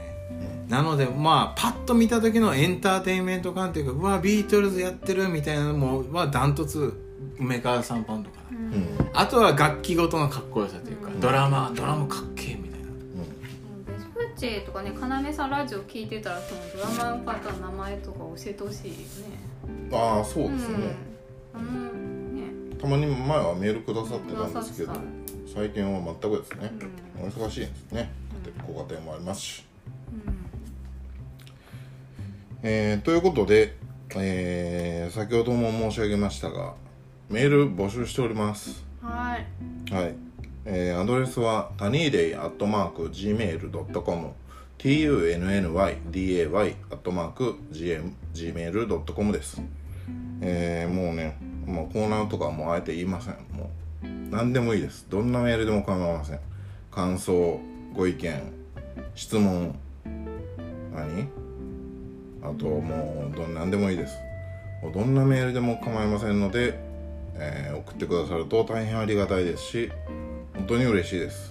[0.68, 6.92] なのでまあパッと見た時のエンターテインメント感というかうわビートルズやってるみたいなのもはダントツ
[7.38, 9.10] 梅川さんパンとかな、うん。
[9.14, 12.86] あとは楽器ごとのかっこよさというか、ドラマドラムかっけえみたいな。
[13.86, 18.98] ベスプッチェとかね要さんラジオ聞いてたらそのドラマの方の名前とか教えてほしいよね。
[19.92, 21.07] ああそうですね、うん、
[21.54, 21.64] あの
[22.32, 22.76] ね。
[22.80, 24.92] たまに前はメールくださってたんですけど
[25.52, 26.70] 最近は全くですね、
[27.20, 28.10] うお忙しいんですね。
[28.44, 29.64] でご家庭もありますし、
[32.62, 33.76] えーということで、
[34.16, 36.74] えー先ほども申し上げましたが
[37.28, 38.84] メール募集しております。
[39.02, 39.46] はい。
[39.92, 40.14] はい、
[40.64, 44.28] えーアドレスはタニーデイアットマーク Gmail.com
[44.78, 49.60] tunnyday アットマーク Gmail.com です
[50.40, 51.36] えーもうね
[51.66, 53.34] もうコーナーとかはもうあえて言いません。
[53.52, 53.70] も
[54.02, 55.06] う何でもいいです。
[55.08, 56.40] どんなメールでも構いません。
[56.90, 57.60] 感想
[57.94, 58.52] ご意見
[59.14, 59.74] 質問
[60.94, 61.28] 何？
[62.42, 64.16] あともうどん何でもいいです
[64.82, 66.78] もうどんなメールでも構いませんので、
[67.34, 69.90] えー送ってくださると大変ありがたいですし
[70.54, 71.50] 本当に嬉しいです。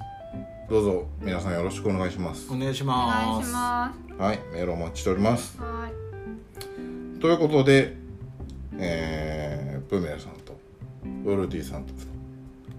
[0.69, 2.47] どうぞ皆さんよろしくお願いします。
[2.51, 5.61] お願いしお願ますいしまはいメールお待ちしておりますす。
[5.61, 7.19] はい。
[7.19, 7.95] ということで、
[8.79, 10.57] えー、プーメルさんと
[11.25, 11.93] ウルティさんと、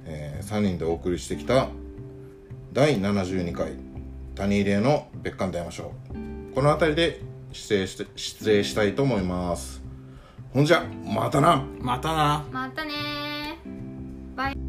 [0.05, 1.69] え3人でお送りしてきた
[2.73, 3.73] 第72回
[4.35, 7.21] 谷入れの別館電話ショーこの辺りで
[7.53, 9.83] 失礼して失礼したいと思います。
[10.53, 11.65] ほんじゃまたな。
[11.81, 12.45] またな。
[12.51, 14.68] またねー